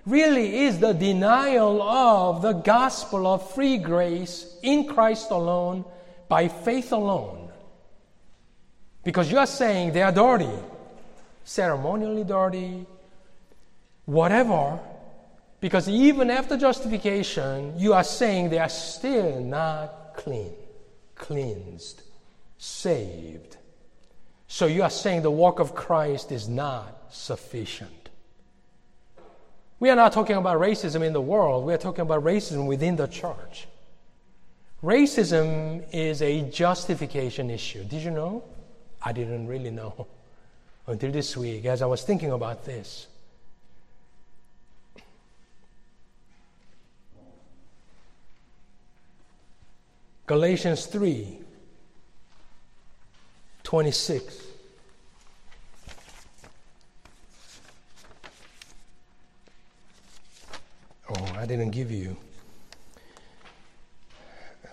really 0.06 0.64
is 0.64 0.78
the 0.78 0.92
denial 0.92 1.82
of 1.82 2.42
the 2.42 2.52
gospel 2.52 3.26
of 3.26 3.50
free 3.52 3.76
grace 3.76 4.56
in 4.62 4.86
Christ 4.86 5.30
alone 5.30 5.84
by 6.28 6.48
faith 6.48 6.92
alone. 6.92 7.50
Because 9.02 9.30
you 9.30 9.38
are 9.38 9.46
saying 9.46 9.92
they 9.92 10.02
are 10.02 10.12
dirty, 10.12 10.50
ceremonially 11.44 12.24
dirty, 12.24 12.86
whatever. 14.04 14.78
Because 15.60 15.88
even 15.88 16.30
after 16.30 16.56
justification, 16.56 17.78
you 17.78 17.92
are 17.92 18.04
saying 18.04 18.48
they 18.50 18.58
are 18.58 18.68
still 18.68 19.40
not 19.40 20.14
clean, 20.16 20.52
cleansed, 21.14 22.02
saved. 22.56 23.56
So 24.52 24.66
you 24.66 24.82
are 24.82 24.90
saying 24.90 25.22
the 25.22 25.30
work 25.30 25.60
of 25.60 25.76
Christ 25.76 26.32
is 26.32 26.48
not 26.48 27.14
sufficient. 27.14 28.08
We 29.78 29.90
are 29.90 29.94
not 29.94 30.12
talking 30.12 30.34
about 30.34 30.60
racism 30.60 31.06
in 31.06 31.12
the 31.12 31.20
world, 31.20 31.64
we 31.64 31.72
are 31.72 31.78
talking 31.78 32.02
about 32.02 32.24
racism 32.24 32.66
within 32.66 32.96
the 32.96 33.06
church. 33.06 33.68
Racism 34.82 35.84
is 35.92 36.20
a 36.20 36.42
justification 36.50 37.48
issue. 37.48 37.84
Did 37.84 38.02
you 38.02 38.10
know? 38.10 38.42
I 39.00 39.12
didn't 39.12 39.46
really 39.46 39.70
know 39.70 40.08
until 40.88 41.12
this 41.12 41.36
week 41.36 41.64
as 41.66 41.80
I 41.80 41.86
was 41.86 42.02
thinking 42.02 42.32
about 42.32 42.64
this. 42.64 43.06
Galatians 50.26 50.86
3 50.86 51.39
26. 53.62 54.46
Oh, 61.08 61.32
I 61.36 61.46
didn't 61.46 61.70
give 61.70 61.90
you. 61.90 62.16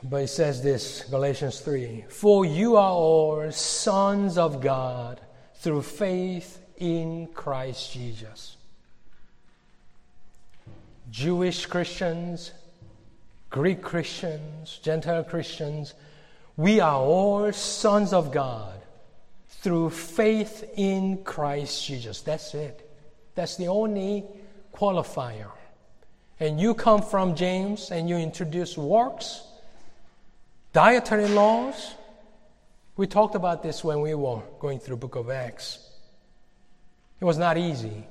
But 0.04 0.24
it 0.24 0.28
says 0.28 0.62
this, 0.62 1.04
Galatians 1.10 1.60
3 1.60 2.06
For 2.10 2.46
you 2.46 2.78
are 2.78 2.92
all 2.92 3.52
sons 3.52 4.38
of 4.38 4.62
God 4.62 5.20
through 5.56 5.82
faith 5.82 6.62
in 6.78 7.28
Christ 7.34 7.92
Jesus. 7.92 8.58
Jewish 11.10 11.66
Christians, 11.66 12.52
Greek 13.50 13.82
Christians, 13.82 14.80
Gentile 14.84 15.24
Christians, 15.24 15.94
we 16.58 16.80
are 16.80 17.00
all 17.00 17.54
sons 17.54 18.12
of 18.12 18.32
God 18.32 18.74
through 19.48 19.92
faith 19.92 20.70
in 20.76 21.24
Christ 21.24 21.86
Jesus. 21.86 22.22
That's 22.22 22.54
it. 22.56 22.90
That's 23.36 23.56
the 23.58 23.68
only 23.68 24.26
qualifier. 24.74 25.52
And 26.40 26.60
you 26.60 26.74
come 26.74 27.02
from 27.02 27.36
James 27.36 27.92
and 27.92 28.10
you 28.10 28.18
introduce 28.18 28.78
works, 28.78 29.42
dietary 30.74 31.28
laws. 31.28 31.94
We 32.96 33.06
talked 33.08 33.36
about 33.36 33.62
this 33.62 33.84
when 33.84 34.02
we 34.02 34.16
were 34.16 34.42
going 34.60 34.80
through 34.80 34.98
book 34.98 35.16
of 35.16 35.30
Acts. 35.30 35.80
It 37.20 37.26
was 37.26 37.38
not 37.38 37.58
easy. 37.58 38.06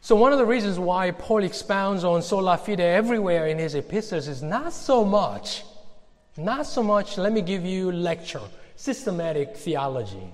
So, 0.00 0.16
one 0.16 0.32
of 0.32 0.38
the 0.38 0.46
reasons 0.46 0.78
why 0.78 1.10
Paul 1.10 1.44
expounds 1.44 2.04
on 2.04 2.22
sola 2.22 2.56
fide 2.56 2.80
everywhere 2.80 3.46
in 3.46 3.58
his 3.58 3.74
epistles 3.74 4.28
is 4.28 4.42
not 4.42 4.72
so 4.72 5.04
much, 5.04 5.62
not 6.44 6.66
so 6.66 6.82
much, 6.82 7.18
let 7.18 7.32
me 7.32 7.42
give 7.42 7.64
you 7.64 7.92
lecture, 7.92 8.42
systematic 8.76 9.56
theology, 9.56 10.32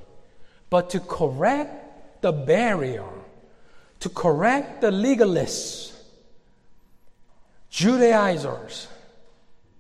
but 0.71 0.91
to 0.91 1.01
correct 1.01 2.23
the 2.23 2.33
barrier, 2.33 3.09
to 4.01 4.09
correct 4.09 4.81
the 4.81 4.91
legalists, 4.91 5.93
Judaizers. 7.71 8.89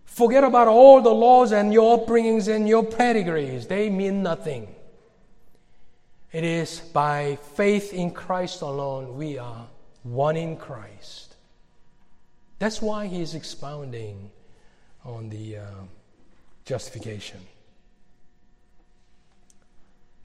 Forget 0.04 0.44
about 0.44 0.68
all 0.68 1.00
the 1.00 1.14
laws 1.14 1.52
and 1.52 1.72
your 1.72 1.98
upbringings 1.98 2.54
and 2.54 2.68
your 2.68 2.84
pedigrees, 2.84 3.66
they 3.66 3.88
mean 3.90 4.22
nothing. 4.22 4.74
It 6.32 6.44
is 6.44 6.80
by 6.80 7.38
faith 7.54 7.94
in 7.94 8.10
Christ 8.10 8.60
alone 8.60 9.16
we 9.16 9.38
are 9.38 9.66
one 10.02 10.36
in 10.36 10.56
Christ. 10.56 11.36
That's 12.58 12.80
why 12.80 13.06
he 13.06 13.20
is 13.20 13.34
expounding 13.34 14.30
on 15.04 15.28
the 15.28 15.58
uh, 15.58 15.64
justification. 16.66 17.40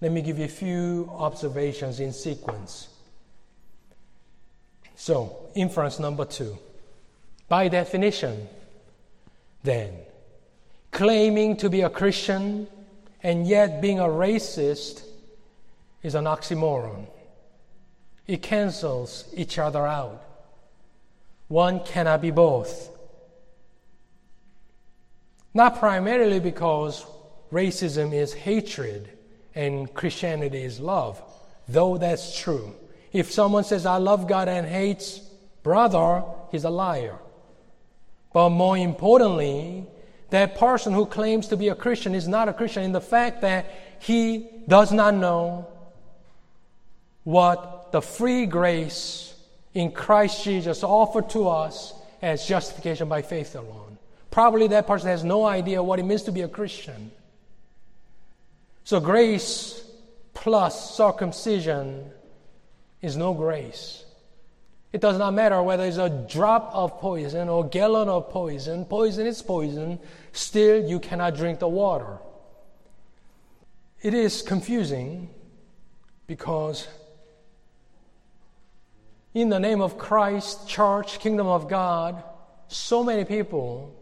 Let 0.01 0.11
me 0.11 0.21
give 0.21 0.39
you 0.39 0.45
a 0.45 0.49
few 0.49 1.09
observations 1.13 1.99
in 1.99 2.11
sequence. 2.11 2.89
So, 4.95 5.49
inference 5.55 5.99
number 5.99 6.25
two. 6.25 6.57
By 7.47 7.67
definition, 7.67 8.47
then, 9.63 9.93
claiming 10.91 11.57
to 11.57 11.69
be 11.69 11.81
a 11.81 11.89
Christian 11.89 12.67
and 13.21 13.47
yet 13.47 13.81
being 13.81 13.99
a 13.99 14.05
racist 14.05 15.03
is 16.01 16.15
an 16.15 16.25
oxymoron. 16.25 17.05
It 18.25 18.41
cancels 18.41 19.25
each 19.35 19.59
other 19.59 19.85
out. 19.85 20.23
One 21.47 21.83
cannot 21.83 22.21
be 22.21 22.31
both. 22.31 22.90
Not 25.53 25.79
primarily 25.79 26.39
because 26.39 27.05
racism 27.51 28.13
is 28.13 28.33
hatred 28.33 29.09
and 29.53 29.93
Christianity 29.93 30.63
is 30.63 30.79
love, 30.79 31.21
though 31.67 31.97
that's 31.97 32.39
true. 32.39 32.73
If 33.11 33.31
someone 33.31 33.65
says, 33.65 33.85
I 33.85 33.97
love 33.97 34.27
God 34.27 34.47
and 34.47 34.65
hates 34.65 35.19
brother, 35.63 36.23
he's 36.51 36.63
a 36.63 36.69
liar. 36.69 37.17
But 38.33 38.49
more 38.51 38.77
importantly, 38.77 39.85
that 40.29 40.55
person 40.57 40.93
who 40.93 41.05
claims 41.05 41.47
to 41.49 41.57
be 41.57 41.67
a 41.67 41.75
Christian 41.75 42.15
is 42.15 42.27
not 42.27 42.47
a 42.47 42.53
Christian 42.53 42.83
in 42.83 42.93
the 42.93 43.01
fact 43.01 43.41
that 43.41 43.69
he 43.99 44.47
does 44.67 44.93
not 44.93 45.13
know 45.13 45.67
what 47.23 47.91
the 47.91 48.01
free 48.01 48.45
grace 48.45 49.35
in 49.73 49.91
Christ 49.91 50.43
Jesus 50.43 50.83
offered 50.83 51.29
to 51.31 51.49
us 51.49 51.93
as 52.21 52.47
justification 52.47 53.09
by 53.09 53.21
faith 53.21 53.55
alone. 53.55 53.90
Probably 54.31 54.67
that 54.69 54.87
person 54.87 55.09
has 55.09 55.23
no 55.23 55.45
idea 55.45 55.83
what 55.83 55.99
it 55.99 56.03
means 56.03 56.23
to 56.23 56.31
be 56.31 56.41
a 56.41 56.47
Christian. 56.47 57.11
So, 58.85 58.99
grace 58.99 59.85
plus 60.33 60.95
circumcision 60.95 62.09
is 63.01 63.17
no 63.17 63.33
grace. 63.33 64.05
It 64.93 65.01
does 65.01 65.17
not 65.17 65.33
matter 65.33 65.61
whether 65.61 65.85
it's 65.85 65.97
a 65.97 66.09
drop 66.09 66.71
of 66.73 66.99
poison 66.99 67.47
or 67.49 67.67
gallon 67.67 68.09
of 68.09 68.29
poison. 68.29 68.85
Poison 68.85 69.27
is 69.27 69.41
poison. 69.41 69.99
Still, 70.31 70.83
you 70.89 70.99
cannot 70.99 71.35
drink 71.35 71.59
the 71.59 71.67
water. 71.67 72.17
It 74.01 74.13
is 74.13 74.41
confusing 74.41 75.29
because 76.25 76.87
in 79.33 79.49
the 79.49 79.59
name 79.59 79.81
of 79.81 79.97
Christ, 79.97 80.67
church, 80.67 81.19
kingdom 81.19 81.47
of 81.47 81.69
God, 81.69 82.21
so 82.67 83.03
many 83.03 83.23
people 83.23 83.95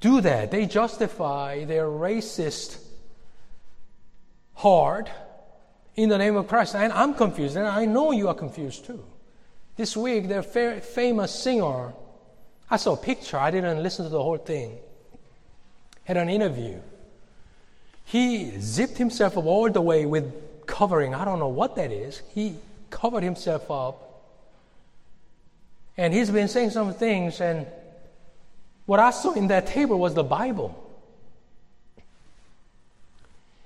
do 0.00 0.20
that. 0.20 0.50
They 0.50 0.66
justify 0.66 1.64
their 1.64 1.86
racist 1.86 2.78
heart 4.54 5.10
in 5.96 6.08
the 6.08 6.18
name 6.18 6.36
of 6.36 6.48
Christ. 6.48 6.74
And 6.74 6.92
I'm 6.92 7.14
confused, 7.14 7.56
and 7.56 7.66
I 7.66 7.84
know 7.84 8.12
you 8.12 8.28
are 8.28 8.34
confused 8.34 8.84
too. 8.84 9.04
This 9.76 9.96
week, 9.96 10.28
their 10.28 10.42
famous 10.42 11.32
singer, 11.32 11.92
I 12.70 12.76
saw 12.76 12.94
a 12.94 12.96
picture, 12.96 13.38
I 13.38 13.50
didn't 13.50 13.82
listen 13.82 14.04
to 14.04 14.10
the 14.10 14.22
whole 14.22 14.38
thing, 14.38 14.76
had 16.04 16.16
an 16.16 16.28
interview. 16.28 16.80
He 18.04 18.58
zipped 18.60 18.98
himself 18.98 19.38
up 19.38 19.44
all 19.44 19.70
the 19.70 19.80
way 19.80 20.06
with 20.06 20.66
covering. 20.66 21.14
I 21.14 21.24
don't 21.24 21.38
know 21.38 21.48
what 21.48 21.76
that 21.76 21.92
is. 21.92 22.22
He 22.34 22.56
covered 22.90 23.22
himself 23.22 23.70
up 23.70 24.08
and 25.98 26.14
he's 26.14 26.30
been 26.30 26.46
saying 26.46 26.70
some 26.70 26.94
things, 26.94 27.40
and 27.40 27.66
what 28.88 28.98
I 28.98 29.10
saw 29.10 29.34
in 29.34 29.48
that 29.48 29.66
table 29.66 29.98
was 29.98 30.14
the 30.14 30.24
Bible. 30.24 30.72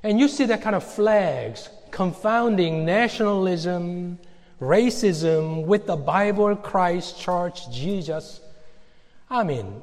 And 0.02 0.18
you 0.18 0.26
see 0.26 0.46
that 0.46 0.62
kind 0.62 0.74
of 0.74 0.82
flags 0.82 1.68
confounding 1.92 2.85
nationalism, 2.85 4.18
racism 4.61 5.64
with 5.64 5.87
the 5.87 5.94
Bible, 5.94 6.56
Christ, 6.56 7.20
church, 7.20 7.70
Jesus. 7.70 8.40
I 9.30 9.44
mean, 9.44 9.80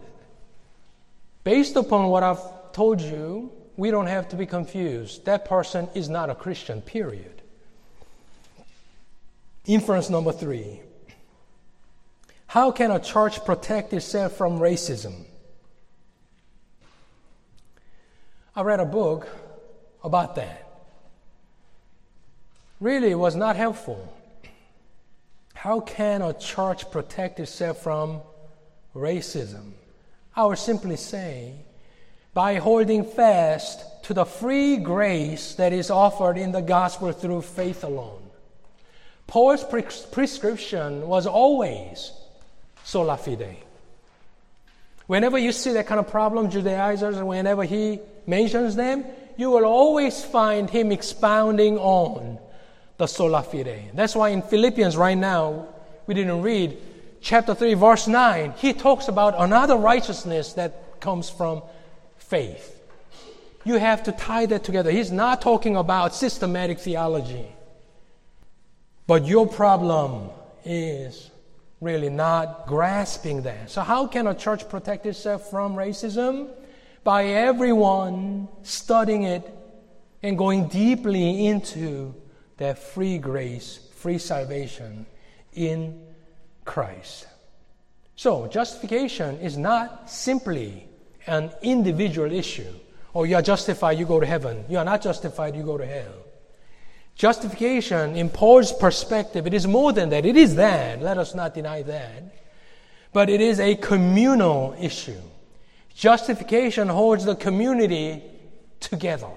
based 1.45 1.77
upon 1.77 2.09
what 2.09 2.21
I've 2.21 2.73
told 2.73 2.99
you, 2.99 3.49
we 3.77 3.91
don't 3.91 4.07
have 4.07 4.27
to 4.29 4.35
be 4.35 4.45
confused. 4.45 5.23
That 5.23 5.45
person 5.45 5.87
is 5.95 6.09
not 6.09 6.29
a 6.29 6.35
Christian, 6.35 6.81
period. 6.81 7.41
Inference 9.65 10.09
number 10.09 10.33
three 10.33 10.81
how 12.49 12.71
can 12.71 12.89
a 12.89 12.99
church 12.99 13.45
protect 13.45 13.93
itself 13.93 14.35
from 14.35 14.57
racism? 14.57 15.13
I 18.55 18.63
read 18.63 18.79
a 18.79 18.85
book 18.85 19.29
about 20.03 20.33
that. 20.37 20.67
Really, 22.79 23.11
it 23.11 23.19
was 23.19 23.35
not 23.35 23.55
helpful. 23.55 24.11
How 25.53 25.79
can 25.79 26.23
a 26.23 26.33
church 26.33 26.89
protect 26.89 27.39
itself 27.39 27.83
from 27.83 28.21
racism? 28.95 29.73
I 30.35 30.45
would 30.45 30.57
simply 30.57 30.95
say 30.95 31.53
by 32.33 32.55
holding 32.55 33.03
fast 33.03 34.03
to 34.05 34.15
the 34.15 34.25
free 34.25 34.77
grace 34.77 35.53
that 35.53 35.71
is 35.71 35.91
offered 35.91 36.39
in 36.39 36.51
the 36.51 36.63
gospel 36.63 37.11
through 37.11 37.43
faith 37.43 37.83
alone. 37.83 38.23
Paul's 39.27 39.63
prescription 39.63 41.07
was 41.07 41.27
always 41.27 42.11
sola 42.89 43.17
fide. 43.17 43.55
Whenever 45.05 45.37
you 45.37 45.51
see 45.51 45.73
that 45.73 45.85
kind 45.85 45.99
of 45.99 46.07
problem, 46.07 46.49
Judaizers, 46.49 47.17
whenever 47.21 47.63
he 47.63 47.99
mentions 48.25 48.75
them, 48.75 49.05
you 49.37 49.51
will 49.51 49.65
always 49.65 50.23
find 50.25 50.69
him 50.69 50.91
expounding 50.91 51.77
on 51.77 52.39
the 52.97 53.07
sola 53.07 53.43
fide. 53.43 53.91
That's 53.93 54.15
why 54.15 54.29
in 54.29 54.41
Philippians 54.41 54.97
right 54.97 55.17
now, 55.17 55.67
we 56.07 56.15
didn't 56.15 56.41
read 56.41 56.77
chapter 57.21 57.53
3, 57.53 57.75
verse 57.75 58.07
9, 58.07 58.53
he 58.57 58.73
talks 58.73 59.07
about 59.07 59.35
another 59.37 59.75
righteousness 59.75 60.53
that 60.53 60.99
comes 60.99 61.29
from 61.29 61.61
faith. 62.17 62.75
You 63.65 63.75
have 63.75 64.03
to 64.03 64.11
tie 64.11 64.47
that 64.47 64.63
together. 64.63 64.89
He's 64.89 65.11
not 65.11 65.41
talking 65.41 65.75
about 65.75 66.15
systematic 66.15 66.79
theology. 66.79 67.45
But 69.05 69.27
your 69.27 69.47
problem 69.47 70.29
is 70.65 71.29
really 71.81 72.09
not 72.09 72.67
grasping 72.67 73.43
that. 73.43 73.69
So, 73.69 73.81
how 73.81 74.07
can 74.07 74.27
a 74.27 74.35
church 74.35 74.67
protect 74.67 75.05
itself 75.05 75.49
from 75.49 75.75
racism? 75.75 76.49
By 77.03 77.25
everyone 77.25 78.49
studying 78.63 79.23
it 79.23 79.49
and 80.21 80.37
going 80.37 80.67
deeply 80.67 81.47
into 81.47 82.13
that 82.57 82.77
free 82.77 83.17
grace, 83.17 83.79
free 83.95 84.17
salvation 84.17 85.05
in 85.53 86.05
Christ. 86.65 87.27
So, 88.15 88.47
justification 88.47 89.39
is 89.39 89.57
not 89.57 90.09
simply 90.09 90.87
an 91.25 91.51
individual 91.61 92.31
issue. 92.31 92.73
Or 93.13 93.25
you 93.25 93.35
are 93.35 93.41
justified, 93.41 93.97
you 93.97 94.05
go 94.05 94.19
to 94.19 94.25
heaven. 94.25 94.65
You 94.69 94.77
are 94.77 94.85
not 94.85 95.01
justified, 95.01 95.55
you 95.55 95.63
go 95.63 95.77
to 95.77 95.85
hell. 95.85 96.13
Justification, 97.19 98.15
in 98.15 98.29
Paul's 98.29 98.71
perspective, 98.71 99.45
it 99.45 99.53
is 99.53 99.67
more 99.67 99.91
than 99.91 100.07
that. 100.11 100.25
It 100.25 100.37
is 100.37 100.55
that. 100.55 101.01
Let 101.01 101.17
us 101.17 101.35
not 101.35 101.53
deny 101.53 101.81
that. 101.81 102.23
But 103.11 103.29
it 103.29 103.41
is 103.41 103.59
a 103.59 103.75
communal 103.75 104.73
issue. 104.79 105.19
Justification 105.93 106.87
holds 106.87 107.25
the 107.25 107.35
community 107.35 108.23
together, 108.79 109.27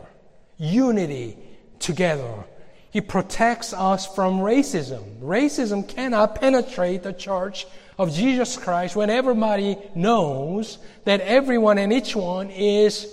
unity 0.58 1.36
together. 1.80 2.44
It 2.92 3.08
protects 3.08 3.72
us 3.72 4.06
from 4.06 4.38
racism. 4.38 5.18
Racism 5.18 5.88
cannot 5.88 6.36
penetrate 6.36 7.02
the 7.02 7.12
church 7.12 7.66
of 7.98 8.14
Jesus 8.14 8.56
Christ 8.56 8.94
when 8.94 9.10
everybody 9.10 9.76
knows 9.96 10.78
that 11.02 11.20
everyone 11.22 11.78
and 11.78 11.92
each 11.92 12.14
one 12.14 12.48
is 12.50 13.12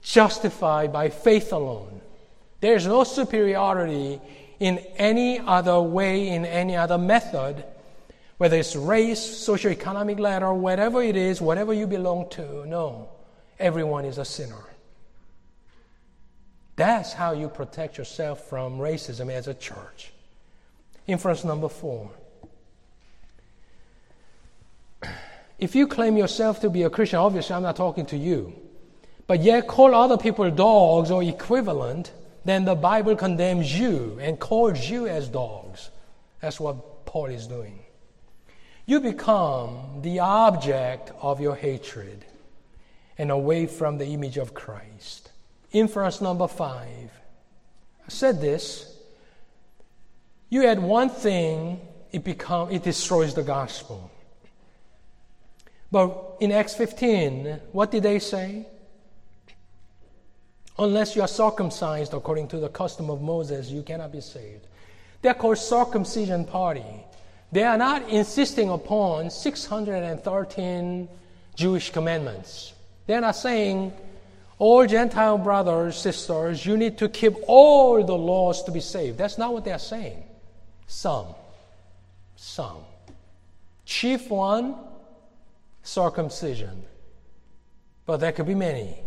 justified 0.00 0.94
by 0.94 1.10
faith 1.10 1.52
alone. 1.52 2.01
There 2.62 2.76
is 2.76 2.86
no 2.86 3.02
superiority 3.02 4.20
in 4.60 4.78
any 4.96 5.40
other 5.40 5.80
way, 5.80 6.28
in 6.28 6.46
any 6.46 6.76
other 6.76 6.96
method, 6.96 7.64
whether 8.38 8.56
it's 8.56 8.76
race, 8.76 9.18
socioeconomic 9.18 10.20
ladder, 10.20 10.54
whatever 10.54 11.02
it 11.02 11.16
is, 11.16 11.40
whatever 11.40 11.74
you 11.74 11.88
belong 11.88 12.30
to. 12.30 12.64
No, 12.66 13.08
everyone 13.58 14.04
is 14.04 14.18
a 14.18 14.24
sinner. 14.24 14.62
That's 16.76 17.12
how 17.12 17.32
you 17.32 17.48
protect 17.48 17.98
yourself 17.98 18.48
from 18.48 18.78
racism 18.78 19.28
as 19.28 19.48
a 19.48 19.54
church. 19.54 20.12
Inference 21.08 21.42
number 21.42 21.68
four. 21.68 22.12
If 25.58 25.74
you 25.74 25.88
claim 25.88 26.16
yourself 26.16 26.60
to 26.60 26.70
be 26.70 26.84
a 26.84 26.90
Christian, 26.90 27.18
obviously 27.18 27.56
I'm 27.56 27.62
not 27.64 27.74
talking 27.74 28.06
to 28.06 28.16
you, 28.16 28.52
but 29.26 29.42
yet 29.42 29.66
call 29.66 29.96
other 29.96 30.16
people 30.16 30.48
dogs 30.52 31.10
or 31.10 31.24
equivalent, 31.24 32.12
then 32.44 32.64
the 32.64 32.74
Bible 32.74 33.16
condemns 33.16 33.78
you 33.78 34.18
and 34.20 34.38
calls 34.38 34.88
you 34.88 35.06
as 35.06 35.28
dogs. 35.28 35.90
That's 36.40 36.58
what 36.58 37.06
Paul 37.06 37.26
is 37.26 37.46
doing. 37.46 37.78
You 38.84 39.00
become 39.00 40.00
the 40.02 40.18
object 40.18 41.12
of 41.20 41.40
your 41.40 41.54
hatred 41.54 42.24
and 43.16 43.30
away 43.30 43.66
from 43.66 43.98
the 43.98 44.06
image 44.06 44.38
of 44.38 44.54
Christ. 44.54 45.30
Inference 45.70 46.20
number 46.20 46.48
five. 46.48 47.10
I 48.04 48.08
said 48.08 48.40
this. 48.40 48.96
You 50.48 50.66
add 50.66 50.82
one 50.82 51.08
thing, 51.08 51.80
it 52.10 52.24
become 52.24 52.70
it 52.70 52.82
destroys 52.82 53.34
the 53.34 53.42
gospel. 53.42 54.10
But 55.90 56.36
in 56.40 56.50
Acts 56.52 56.74
15, 56.74 57.60
what 57.72 57.90
did 57.90 58.02
they 58.02 58.18
say? 58.18 58.66
Unless 60.78 61.14
you 61.16 61.22
are 61.22 61.28
circumcised 61.28 62.14
according 62.14 62.48
to 62.48 62.58
the 62.58 62.68
custom 62.68 63.10
of 63.10 63.20
Moses, 63.20 63.70
you 63.70 63.82
cannot 63.82 64.12
be 64.12 64.20
saved. 64.20 64.66
They're 65.20 65.34
called 65.34 65.58
circumcision 65.58 66.44
party. 66.44 67.04
They 67.52 67.62
are 67.64 67.76
not 67.76 68.08
insisting 68.08 68.70
upon 68.70 69.30
613 69.30 71.08
Jewish 71.54 71.90
commandments. 71.90 72.72
They're 73.06 73.20
not 73.20 73.36
saying, 73.36 73.92
all 74.58 74.86
Gentile 74.86 75.38
brothers, 75.38 75.96
sisters, 75.96 76.64
you 76.64 76.76
need 76.76 76.96
to 76.98 77.08
keep 77.08 77.34
all 77.46 78.02
the 78.04 78.16
laws 78.16 78.62
to 78.64 78.70
be 78.70 78.80
saved. 78.80 79.18
That's 79.18 79.36
not 79.36 79.52
what 79.52 79.64
they're 79.64 79.78
saying. 79.78 80.24
Some. 80.86 81.26
Some. 82.36 82.78
Chief 83.84 84.30
one, 84.30 84.76
circumcision. 85.82 86.84
But 88.06 88.18
there 88.18 88.32
could 88.32 88.46
be 88.46 88.54
many. 88.54 88.98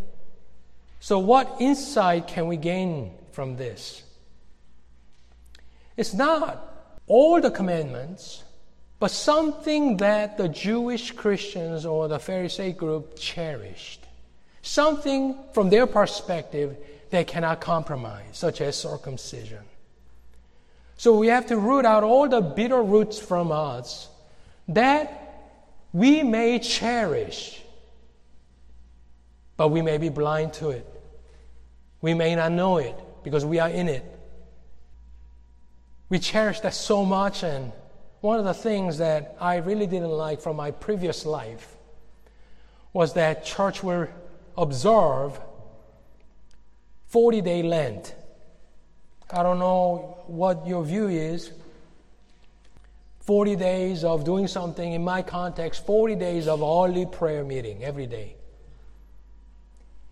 So, 1.00 1.18
what 1.18 1.56
insight 1.60 2.26
can 2.26 2.46
we 2.46 2.56
gain 2.56 3.12
from 3.32 3.56
this? 3.56 4.02
It's 5.96 6.14
not 6.14 6.98
all 7.06 7.40
the 7.40 7.50
commandments, 7.50 8.44
but 8.98 9.10
something 9.10 9.98
that 9.98 10.36
the 10.36 10.48
Jewish 10.48 11.12
Christians 11.12 11.86
or 11.86 12.08
the 12.08 12.18
Pharisee 12.18 12.76
group 12.76 13.18
cherished. 13.18 14.04
Something 14.62 15.36
from 15.52 15.70
their 15.70 15.86
perspective 15.86 16.76
they 17.10 17.24
cannot 17.24 17.60
compromise, 17.60 18.24
such 18.32 18.60
as 18.60 18.76
circumcision. 18.76 19.62
So 20.96 21.16
we 21.16 21.28
have 21.28 21.46
to 21.46 21.58
root 21.58 21.84
out 21.84 22.02
all 22.02 22.28
the 22.28 22.40
bitter 22.40 22.82
roots 22.82 23.18
from 23.18 23.52
us 23.52 24.08
that 24.68 25.22
we 25.92 26.22
may 26.22 26.58
cherish, 26.58 27.62
but 29.56 29.68
we 29.68 29.82
may 29.82 29.98
be 29.98 30.08
blind 30.08 30.52
to 30.54 30.70
it. 30.70 30.86
We 32.00 32.14
may 32.14 32.34
not 32.34 32.52
know 32.52 32.78
it 32.78 32.94
because 33.22 33.44
we 33.44 33.58
are 33.58 33.68
in 33.68 33.88
it. 33.88 34.04
We 36.08 36.18
cherish 36.18 36.60
that 36.60 36.74
so 36.74 37.04
much, 37.04 37.42
and 37.42 37.72
one 38.20 38.38
of 38.38 38.44
the 38.44 38.54
things 38.54 38.98
that 38.98 39.36
I 39.40 39.56
really 39.56 39.86
didn't 39.86 40.10
like 40.10 40.40
from 40.40 40.56
my 40.56 40.70
previous 40.70 41.26
life 41.26 41.76
was 42.92 43.14
that 43.14 43.44
church 43.44 43.82
will 43.82 44.08
observe 44.56 45.40
40 47.08 47.40
day 47.40 47.62
Lent. 47.62 48.14
I 49.30 49.42
don't 49.42 49.58
know 49.58 50.18
what 50.26 50.66
your 50.66 50.84
view 50.84 51.08
is. 51.08 51.52
40 53.20 53.56
days 53.56 54.04
of 54.04 54.24
doing 54.24 54.46
something, 54.46 54.92
in 54.92 55.02
my 55.02 55.20
context, 55.20 55.84
40 55.84 56.14
days 56.14 56.46
of 56.46 56.60
holy 56.60 57.06
prayer 57.06 57.42
meeting 57.42 57.82
every 57.82 58.06
day. 58.06 58.35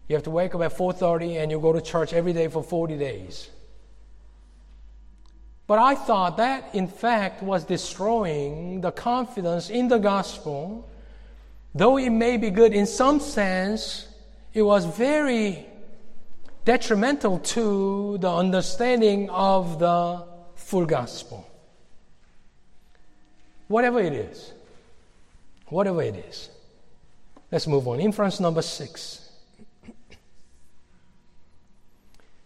You 0.09 0.17
have 0.17 0.25
to 0.25 0.31
wake 0.31 0.55
up 0.55 0.61
at 0.63 0.73
4:30 0.73 1.37
and 1.37 1.51
you 1.51 1.59
go 1.61 1.73
to 1.73 1.81
church 1.81 2.13
every 2.13 2.33
day 2.33 2.49
for 2.49 2.63
40 2.63 2.97
days. 2.97 3.51
But 5.67 5.79
I 5.79 5.95
thought 5.95 6.37
that 6.37 6.75
in 6.75 6.89
fact 6.89 7.43
was 7.43 7.65
destroying 7.65 8.83
the 8.83 8.93
confidence 8.93 9.71
in 9.71 9.89
the 9.89 9.99
gospel. 9.99 10.89
Though 11.75 11.97
it 11.97 12.11
may 12.11 12.37
be 12.37 12.51
good 12.51 12.75
in 12.75 12.87
some 12.87 13.19
sense, 13.19 14.07
it 14.53 14.63
was 14.63 14.85
very 14.85 15.67
detrimental 16.65 17.39
to 17.39 18.19
the 18.19 18.31
understanding 18.31 19.31
of 19.31 19.79
the 19.79 20.25
full 20.55 20.87
gospel. 20.87 21.47
Whatever 23.69 24.01
it 24.01 24.13
is. 24.13 24.53
Whatever 25.69 26.03
it 26.03 26.17
is. 26.17 26.51
Let's 27.51 27.67
move 27.67 27.89
on. 27.89 28.01
Inference 28.01 28.39
number 28.39 28.63
six. 28.63 29.24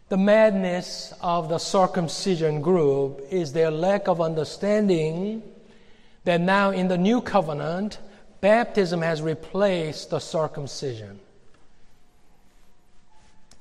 The 0.08 0.16
madness 0.16 1.12
of 1.20 1.50
the 1.50 1.58
circumcision 1.58 2.62
group 2.62 3.20
is 3.30 3.52
their 3.52 3.70
lack 3.70 4.08
of 4.08 4.22
understanding 4.22 5.42
that 6.24 6.40
now 6.40 6.70
in 6.70 6.88
the 6.88 6.96
new 6.96 7.20
covenant, 7.20 7.98
baptism 8.40 9.02
has 9.02 9.20
replaced 9.20 10.08
the 10.08 10.18
circumcision. 10.18 11.20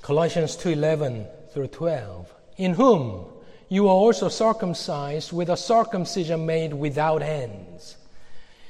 Colossians 0.02 0.56
2:11 0.56 1.28
through 1.54 1.68
12. 1.68 2.34
In 2.56 2.76
whom 2.76 3.26
you 3.68 3.88
are 3.88 3.96
also 3.96 4.30
circumcised 4.30 5.34
with 5.34 5.50
a 5.50 5.58
circumcision 5.58 6.46
made 6.46 6.74
without 6.74 7.22
hands. 7.22 7.98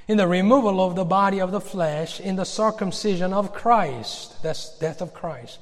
In 0.08 0.18
the 0.18 0.28
removal 0.28 0.82
of 0.82 0.96
the 0.96 1.06
body 1.06 1.40
of 1.40 1.52
the 1.52 1.62
flesh, 1.62 2.20
in 2.20 2.38
the 2.38 2.46
circumcision 2.46 3.34
of 3.34 3.54
Christ, 3.54 4.42
that's 4.42 4.70
death 4.80 5.00
of 5.00 5.14
Christ, 5.14 5.60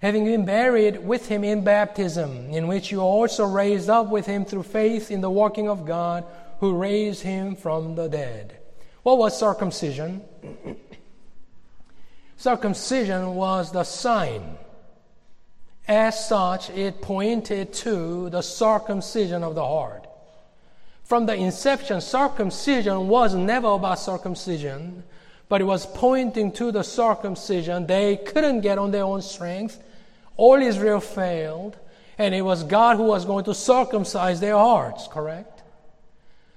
having 0.00 0.24
been 0.24 0.44
buried 0.44 1.04
with 1.04 1.28
him 1.28 1.44
in 1.44 1.64
baptism, 1.64 2.50
in 2.50 2.68
which 2.68 2.90
you 2.92 3.00
are 3.00 3.04
also 3.04 3.44
raised 3.44 3.88
up 3.88 4.08
with 4.08 4.26
him 4.26 4.44
through 4.44 4.62
faith 4.62 5.10
in 5.10 5.20
the 5.20 5.30
working 5.30 5.68
of 5.68 5.84
God 5.84 6.24
who 6.60 6.76
raised 6.76 7.22
him 7.22 7.56
from 7.56 7.94
the 7.94 8.08
dead. 8.08 8.56
What 9.02 9.18
was 9.18 9.38
circumcision? 9.38 10.22
circumcision 12.36 13.34
was 13.34 13.72
the 13.72 13.84
sign 13.84 14.58
as 15.88 16.28
such, 16.28 16.68
it 16.70 17.00
pointed 17.00 17.72
to 17.72 18.28
the 18.28 18.42
circumcision 18.42 19.42
of 19.42 19.54
the 19.54 19.64
heart. 19.64 20.06
From 21.02 21.24
the 21.24 21.34
inception, 21.34 22.02
circumcision 22.02 23.08
was 23.08 23.34
never 23.34 23.68
about 23.68 23.98
circumcision, 23.98 25.02
but 25.48 25.62
it 25.62 25.64
was 25.64 25.86
pointing 25.86 26.52
to 26.52 26.70
the 26.70 26.82
circumcision 26.82 27.86
they 27.86 28.18
couldn't 28.18 28.60
get 28.60 28.76
on 28.76 28.90
their 28.90 29.04
own 29.04 29.22
strength. 29.22 29.82
All 30.38 30.62
Israel 30.62 31.00
failed, 31.00 31.76
and 32.16 32.34
it 32.34 32.42
was 32.42 32.62
God 32.62 32.96
who 32.96 33.02
was 33.02 33.24
going 33.24 33.44
to 33.44 33.54
circumcise 33.54 34.40
their 34.40 34.56
hearts, 34.56 35.08
correct? 35.08 35.62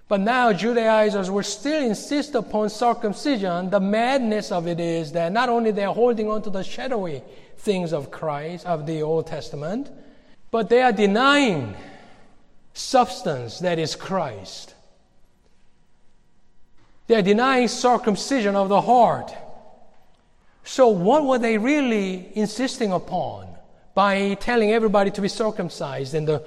But 0.07 0.21
now 0.21 0.53
Judaizers 0.53 1.31
will 1.31 1.43
still 1.43 1.83
insist 1.83 2.35
upon 2.35 2.69
circumcision. 2.69 3.69
The 3.69 3.79
madness 3.79 4.51
of 4.51 4.67
it 4.67 4.79
is 4.79 5.13
that 5.13 5.31
not 5.31 5.49
only 5.49 5.71
they're 5.71 5.87
holding 5.87 6.29
on 6.29 6.43
to 6.43 6.49
the 6.49 6.63
shadowy 6.63 7.23
things 7.57 7.91
of 7.91 8.11
Christ, 8.11 8.65
of 8.65 8.85
the 8.85 9.01
Old 9.01 9.27
Testament, 9.27 9.89
but 10.51 10.69
they 10.69 10.81
are 10.81 10.91
denying 10.91 11.75
substance 12.73 13.59
that 13.59 13.79
is 13.79 13.95
Christ. 13.95 14.75
They 17.07 17.15
are 17.15 17.21
denying 17.23 17.67
circumcision 17.67 18.55
of 18.55 18.69
the 18.69 18.81
heart. 18.81 19.33
So, 20.63 20.89
what 20.89 21.25
were 21.25 21.39
they 21.39 21.57
really 21.57 22.31
insisting 22.35 22.91
upon 22.91 23.50
by 23.93 24.35
telling 24.35 24.71
everybody 24.71 25.11
to 25.11 25.21
be 25.21 25.27
circumcised 25.27 26.13
and 26.13 26.27
the 26.27 26.43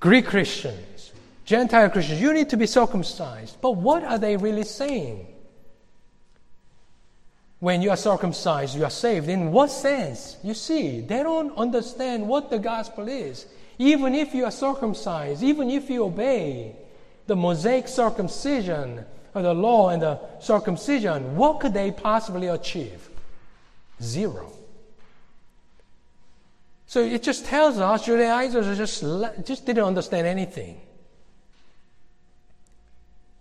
Greek 0.00 0.26
Christians, 0.26 1.12
Gentile 1.44 1.90
Christians, 1.90 2.20
you 2.20 2.32
need 2.32 2.50
to 2.50 2.56
be 2.56 2.66
circumcised? 2.66 3.60
But 3.60 3.72
what 3.72 4.02
are 4.02 4.18
they 4.18 4.36
really 4.36 4.64
saying? 4.64 5.26
When 7.60 7.80
you 7.80 7.90
are 7.90 7.96
circumcised, 7.96 8.76
you 8.76 8.84
are 8.84 8.90
saved. 8.90 9.28
In 9.28 9.50
what 9.50 9.70
sense? 9.70 10.36
You 10.42 10.54
see, 10.54 11.00
they 11.00 11.22
don't 11.22 11.56
understand 11.56 12.28
what 12.28 12.50
the 12.50 12.58
gospel 12.58 13.08
is. 13.08 13.46
Even 13.78 14.14
if 14.14 14.34
you 14.34 14.44
are 14.44 14.50
circumcised, 14.50 15.42
even 15.42 15.70
if 15.70 15.88
you 15.88 16.04
obey 16.04 16.76
the 17.26 17.36
Mosaic 17.36 17.88
circumcision 17.88 19.04
or 19.34 19.42
the 19.42 19.54
law 19.54 19.90
and 19.90 20.02
the 20.02 20.18
circumcision, 20.40 21.36
what 21.36 21.60
could 21.60 21.72
they 21.72 21.90
possibly 21.90 22.48
achieve? 22.48 23.08
Zero. 24.02 24.52
So 26.86 27.00
it 27.00 27.22
just 27.22 27.44
tells 27.46 27.78
us 27.78 28.06
Judaizers 28.06 28.76
just, 28.76 29.02
just 29.46 29.66
didn't 29.66 29.84
understand 29.84 30.26
anything. 30.26 30.80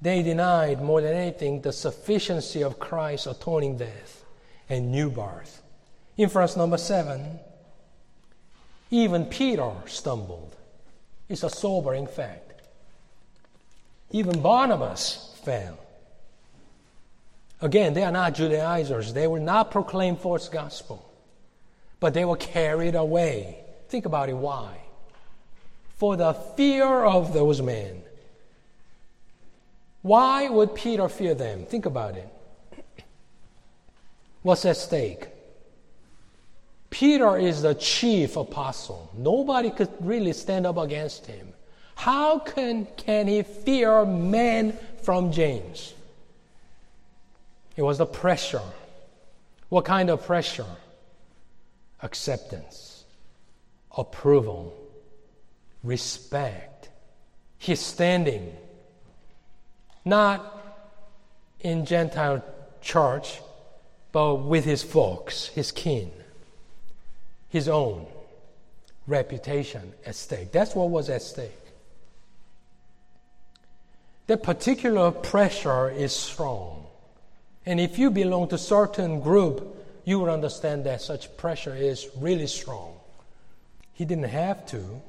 They 0.02 0.24
denied 0.24 0.82
more 0.82 1.02
than 1.02 1.14
anything 1.14 1.62
the 1.62 1.72
sufficiency 1.72 2.64
of 2.64 2.80
Christ's 2.80 3.28
atoning 3.28 3.78
death 3.78 4.24
and 4.70 4.92
new 4.92 5.10
birth. 5.10 5.62
Inference 6.18 6.56
number 6.56 6.78
seven 6.78 7.40
even 8.92 9.26
Peter 9.26 9.72
stumbled. 9.86 10.56
It's 11.28 11.44
a 11.44 11.50
sobering 11.50 12.08
fact. 12.08 12.62
Even 14.12 14.42
Barnabas 14.42 15.38
fell. 15.44 15.80
Again, 17.62 17.94
they 17.94 18.04
are 18.04 18.12
not 18.12 18.36
Judaizers. 18.36 19.14
They 19.14 19.28
will 19.28 19.42
not 19.42 19.72
proclaim 19.72 20.18
false 20.18 20.50
gospel. 20.50 21.12
But 22.06 22.14
they 22.14 22.24
were 22.24 22.38
carried 22.38 22.94
away. 22.94 23.66
Think 23.90 24.06
about 24.06 24.30
it. 24.30 24.38
Why? 24.38 24.78
For 25.98 26.16
the 26.16 26.34
fear 26.34 27.04
of 27.04 27.34
those 27.34 27.64
men. 27.64 28.04
Why 30.04 30.48
would 30.48 30.76
Peter 30.76 31.10
fear 31.10 31.34
them? 31.34 31.66
Think 31.66 31.88
about 31.88 32.16
it. 32.16 32.30
What's 34.44 34.66
at 34.66 34.78
stake? 34.78 35.30
Peter 36.92 37.38
is 37.38 37.64
the 37.64 37.74
chief 37.74 38.38
apostle. 38.38 39.12
Nobody 39.18 39.72
could 39.72 39.90
really 40.00 40.34
stand 40.34 40.68
up 40.68 40.78
against 40.78 41.26
him. 41.26 41.54
How 41.96 42.38
can, 42.38 42.86
can 42.98 43.26
he 43.26 43.42
fear 43.42 44.06
men 44.06 44.78
from 45.02 45.32
James? 45.32 45.96
It 47.76 47.82
was 47.82 47.98
the 47.98 48.06
pressure. 48.06 48.70
What 49.70 49.86
kind 49.86 50.12
of 50.12 50.24
pressure? 50.24 50.68
Acceptance, 52.02 53.06
approval, 53.98 54.76
respect, 55.84 56.90
his 57.58 57.80
standing. 57.80 58.56
Not 60.04 60.52
in 61.62 61.86
Gentile 61.86 62.44
church, 62.82 63.42
but 64.12 64.36
with 64.36 64.66
his 64.66 64.84
folks, 64.84 65.48
his 65.48 65.72
kin, 65.72 66.12
his 67.50 67.68
own 67.68 68.06
reputation 69.08 69.94
at 70.06 70.16
stake. 70.16 70.52
That's 70.52 70.76
what 70.76 70.90
was 70.90 71.10
at 71.10 71.22
stake. 71.22 71.52
That 74.28 74.42
particular 74.42 75.12
pressure 75.12 75.90
is 75.90 76.12
strong. 76.12 76.86
And 77.66 77.80
if 77.80 78.00
you 78.00 78.12
belong 78.12 78.48
to 78.50 78.58
certain 78.58 79.20
group, 79.20 79.75
you 80.06 80.20
will 80.20 80.30
understand 80.30 80.86
that 80.86 81.02
such 81.02 81.36
pressure 81.36 81.76
is 81.76 82.08
really 82.18 82.48
strong. 82.48 82.94
He 83.94 84.06
didn't 84.06 84.26
have 84.26 84.66
to, 84.68 85.02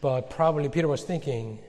but 0.00 0.28
probably 0.30 0.68
Peter 0.68 0.88
was 0.88 1.04
thinking, 1.04 1.60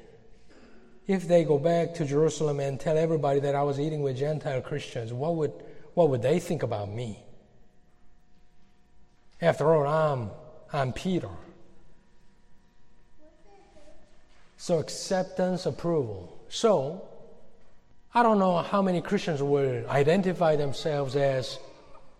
if 1.07 1.27
they 1.27 1.43
go 1.43 1.57
back 1.57 1.93
to 1.95 2.05
Jerusalem 2.05 2.59
and 2.59 2.79
tell 2.79 2.97
everybody 2.97 3.39
that 3.39 3.55
I 3.55 3.63
was 3.63 3.79
eating 3.79 4.01
with 4.01 4.17
Gentile 4.17 4.61
Christians, 4.61 5.13
what 5.13 5.35
would, 5.35 5.53
what 5.93 6.09
would 6.09 6.21
they 6.21 6.39
think 6.39 6.63
about 6.63 6.89
me? 6.89 7.19
After 9.41 9.73
all, 9.73 9.87
I'm, 9.87 10.29
I'm 10.73 10.93
Peter. 10.93 11.29
So 14.57 14.79
acceptance, 14.79 15.65
approval. 15.65 16.37
So, 16.49 17.08
I 18.13 18.23
don't 18.23 18.39
know 18.39 18.57
how 18.57 18.81
many 18.81 19.01
Christians 19.01 19.41
will 19.41 19.87
identify 19.87 20.55
themselves 20.55 21.15
as, 21.15 21.59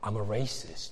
I'm 0.04 0.16
a 0.16 0.26
racist. 0.26 0.92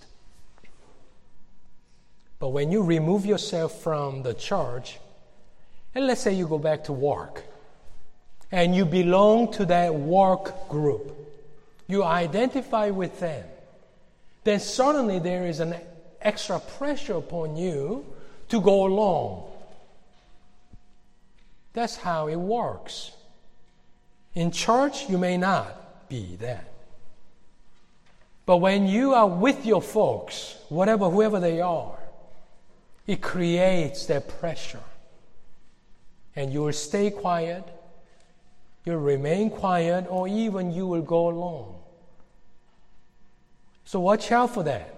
But 2.39 2.49
when 2.49 2.71
you 2.71 2.83
remove 2.83 3.25
yourself 3.25 3.81
from 3.81 4.23
the 4.23 4.33
church, 4.33 4.99
and 5.93 6.07
let's 6.07 6.21
say 6.21 6.33
you 6.33 6.47
go 6.47 6.57
back 6.57 6.85
to 6.85 6.93
work, 6.93 7.43
and 8.51 8.75
you 8.75 8.85
belong 8.85 9.51
to 9.53 9.65
that 9.65 9.93
work 9.93 10.69
group, 10.69 11.15
you 11.87 12.03
identify 12.03 12.89
with 12.89 13.19
them, 13.19 13.45
then 14.43 14.59
suddenly 14.59 15.19
there 15.19 15.45
is 15.45 15.59
an 15.59 15.75
extra 16.21 16.59
pressure 16.59 17.15
upon 17.15 17.55
you 17.55 18.05
to 18.49 18.61
go 18.61 18.85
along 18.85 19.47
that's 21.77 21.95
how 21.95 22.27
it 22.27 22.37
works. 22.37 23.11
In 24.33 24.51
church, 24.51 25.09
you 25.09 25.17
may 25.17 25.37
not 25.37 26.09
be 26.09 26.35
that. 26.37 26.71
But 28.45 28.57
when 28.57 28.87
you 28.87 29.13
are 29.13 29.27
with 29.27 29.65
your 29.65 29.81
folks, 29.81 30.55
whatever, 30.69 31.09
whoever 31.09 31.39
they 31.39 31.59
are, 31.59 31.99
it 33.05 33.21
creates 33.21 34.05
that 34.05 34.39
pressure. 34.39 34.83
And 36.35 36.53
you 36.53 36.61
will 36.63 36.73
stay 36.73 37.11
quiet, 37.11 37.63
you'll 38.85 38.97
remain 38.97 39.49
quiet, 39.49 40.05
or 40.09 40.27
even 40.27 40.71
you 40.71 40.87
will 40.87 41.01
go 41.01 41.29
along. 41.29 41.75
So 43.85 43.99
watch 43.99 44.31
out 44.31 44.53
for 44.53 44.63
that. 44.63 44.96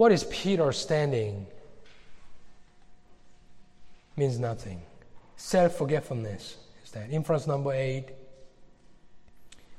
What 0.00 0.12
is 0.12 0.24
Peter 0.24 0.72
standing? 0.72 1.46
Means 4.16 4.38
nothing. 4.38 4.80
Self 5.36 5.76
forgetfulness 5.76 6.56
is 6.82 6.90
that. 6.92 7.10
Inference 7.10 7.46
number 7.46 7.74
eight. 7.74 8.06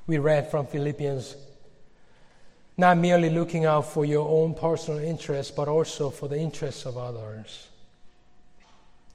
We 0.06 0.18
read 0.18 0.48
from 0.48 0.68
Philippians 0.68 1.34
not 2.76 2.98
merely 2.98 3.30
looking 3.30 3.64
out 3.64 3.86
for 3.92 4.04
your 4.04 4.28
own 4.28 4.54
personal 4.54 5.00
interests, 5.00 5.50
but 5.50 5.66
also 5.66 6.08
for 6.08 6.28
the 6.28 6.38
interests 6.38 6.86
of 6.86 6.96
others. 6.96 7.66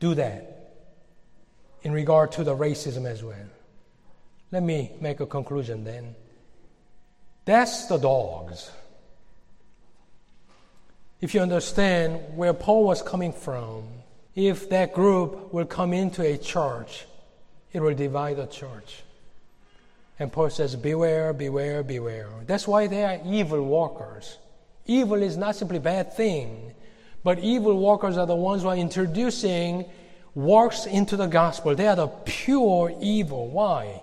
Do 0.02 0.14
that 0.16 0.74
in 1.84 1.94
regard 1.94 2.34
to 2.34 2.44
the 2.44 2.54
racism 2.54 3.06
as 3.06 3.24
well. 3.24 3.48
Let 4.52 4.62
me 4.62 4.92
make 5.00 5.22
a 5.22 5.26
conclusion 5.26 5.86
then. 5.86 6.16
That's 7.46 7.86
the 7.86 7.96
dogs 7.96 8.72
if 11.20 11.34
you 11.34 11.42
understand 11.42 12.20
where 12.36 12.54
Paul 12.54 12.84
was 12.84 13.02
coming 13.02 13.34
from, 13.34 13.84
if 14.36 14.70
that 14.70 14.94
group 14.94 15.52
will 15.52 15.66
come 15.66 15.94
into 15.94 16.22
a 16.22 16.38
church, 16.38 17.06
it 17.74 17.80
will 17.80 17.96
divide 17.96 18.38
the 18.38 18.46
church. 18.46 19.04
And 20.20 20.32
Paul 20.32 20.50
says, 20.50 20.76
Beware, 20.76 21.34
beware, 21.34 21.84
beware. 21.84 22.30
That's 22.46 22.68
why 22.68 22.88
they 22.88 23.04
are 23.04 23.20
evil 23.26 23.64
walkers. 23.64 24.38
Evil 24.86 25.22
is 25.22 25.38
not 25.38 25.56
simply 25.56 25.78
a 25.78 25.82
bad 25.82 26.14
thing, 26.14 26.74
but 27.24 27.40
evil 27.40 27.78
walkers 27.78 28.18
are 28.18 28.26
the 28.26 28.36
ones 28.36 28.62
who 28.62 28.70
are 28.70 28.78
introducing 28.78 29.86
works 30.34 30.86
into 30.86 31.18
the 31.18 31.26
gospel. 31.28 31.74
They 31.76 31.88
are 31.88 31.96
the 31.96 32.08
pure 32.08 32.96
evil. 33.02 33.48
Why? 33.48 34.02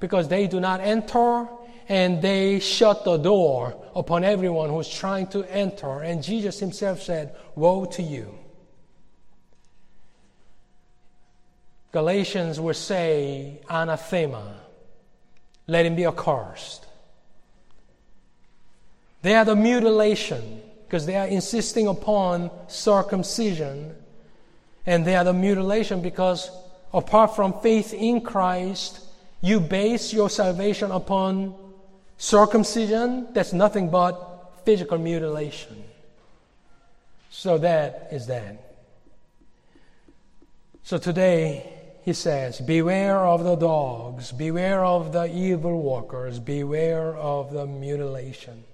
Because 0.00 0.28
they 0.28 0.46
do 0.46 0.60
not 0.60 0.80
enter 0.80 1.48
and 1.88 2.20
they 2.20 2.58
shut 2.58 3.04
the 3.04 3.16
door 3.16 3.76
upon 3.94 4.24
everyone 4.24 4.70
who's 4.70 4.88
trying 4.88 5.28
to 5.28 5.44
enter. 5.44 6.00
And 6.00 6.22
Jesus 6.22 6.58
himself 6.58 7.02
said, 7.02 7.34
Woe 7.54 7.84
to 7.86 8.02
you. 8.02 8.34
Galatians 11.92 12.60
would 12.60 12.76
say, 12.76 13.60
anathema, 13.70 14.54
let 15.66 15.86
him 15.86 15.96
be 15.96 16.04
accursed. 16.04 16.84
They 19.22 19.34
are 19.34 19.44
the 19.44 19.56
mutilation 19.56 20.60
because 20.86 21.06
they 21.06 21.16
are 21.16 21.26
insisting 21.26 21.86
upon 21.86 22.50
circumcision. 22.68 23.94
And 24.84 25.04
they 25.04 25.16
are 25.16 25.24
the 25.24 25.32
mutilation 25.32 26.02
because 26.02 26.50
apart 26.92 27.34
from 27.34 27.60
faith 27.60 27.94
in 27.94 28.20
Christ, 28.20 29.00
you 29.40 29.58
base 29.58 30.12
your 30.12 30.28
salvation 30.28 30.90
upon 30.90 31.54
Circumcision, 32.18 33.28
that's 33.32 33.52
nothing 33.52 33.90
but 33.90 34.62
physical 34.64 34.98
mutilation. 34.98 35.84
So 37.30 37.58
that 37.58 38.08
is 38.10 38.26
that. 38.26 38.62
So 40.82 40.98
today, 40.98 41.72
he 42.04 42.12
says, 42.12 42.60
Beware 42.60 43.18
of 43.18 43.44
the 43.44 43.56
dogs, 43.56 44.32
beware 44.32 44.84
of 44.84 45.12
the 45.12 45.24
evil 45.24 45.82
workers, 45.82 46.38
beware 46.38 47.14
of 47.16 47.52
the 47.52 47.66
mutilation. 47.66 48.64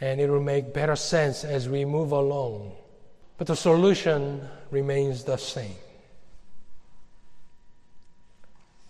And 0.00 0.20
it 0.20 0.30
will 0.30 0.42
make 0.42 0.72
better 0.72 0.96
sense 0.96 1.44
as 1.44 1.68
we 1.68 1.84
move 1.84 2.12
along. 2.12 2.72
But 3.38 3.46
the 3.46 3.56
solution 3.56 4.46
remains 4.70 5.24
the 5.24 5.38
same. 5.38 5.76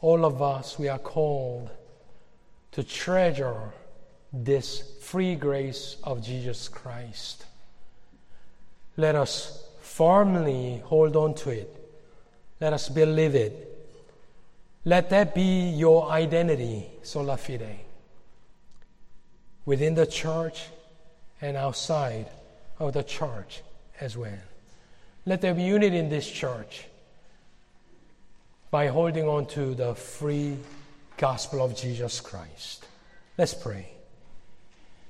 All 0.01 0.25
of 0.25 0.43
us, 0.43 0.79
we 0.79 0.89
are 0.89 0.99
called 0.99 1.71
to 2.73 2.85
treasure 2.85 3.73
this 4.33 4.83
free 5.01 5.35
grace 5.35 5.97
of 6.05 6.23
Jesus 6.23 6.69
Christ. 6.69 7.47
Let 8.97 9.15
us 9.15 9.65
firmly 9.81 10.83
hold 10.85 11.17
on 11.17 11.35
to 11.37 11.51
it. 11.51 11.77
Let 12.61 12.73
us 12.73 12.89
believe 12.89 13.35
it. 13.35 13.67
Let 14.85 15.11
that 15.11 15.35
be 15.35 15.71
your 15.71 16.11
identity, 16.11 16.87
sola 17.03 17.37
fide, 17.37 17.81
within 19.65 19.95
the 19.95 20.07
church 20.07 20.67
and 21.41 21.57
outside 21.57 22.27
of 22.79 22.93
the 22.93 23.03
church 23.03 23.63
as 24.01 24.17
well. 24.17 24.39
Let 25.27 25.43
there 25.43 25.55
be 25.55 25.63
unity 25.63 25.99
in 25.99 26.09
this 26.09 26.31
church 26.31 26.87
by 28.71 28.87
holding 28.87 29.29
on 29.29 29.47
to 29.47 29.75
the 29.75 29.95
free 29.95 30.57
gospel 31.21 31.63
of 31.63 31.77
Jesus 31.77 32.19
Christ. 32.19 32.87
Let's 33.37 33.53
pray. 33.53 34.00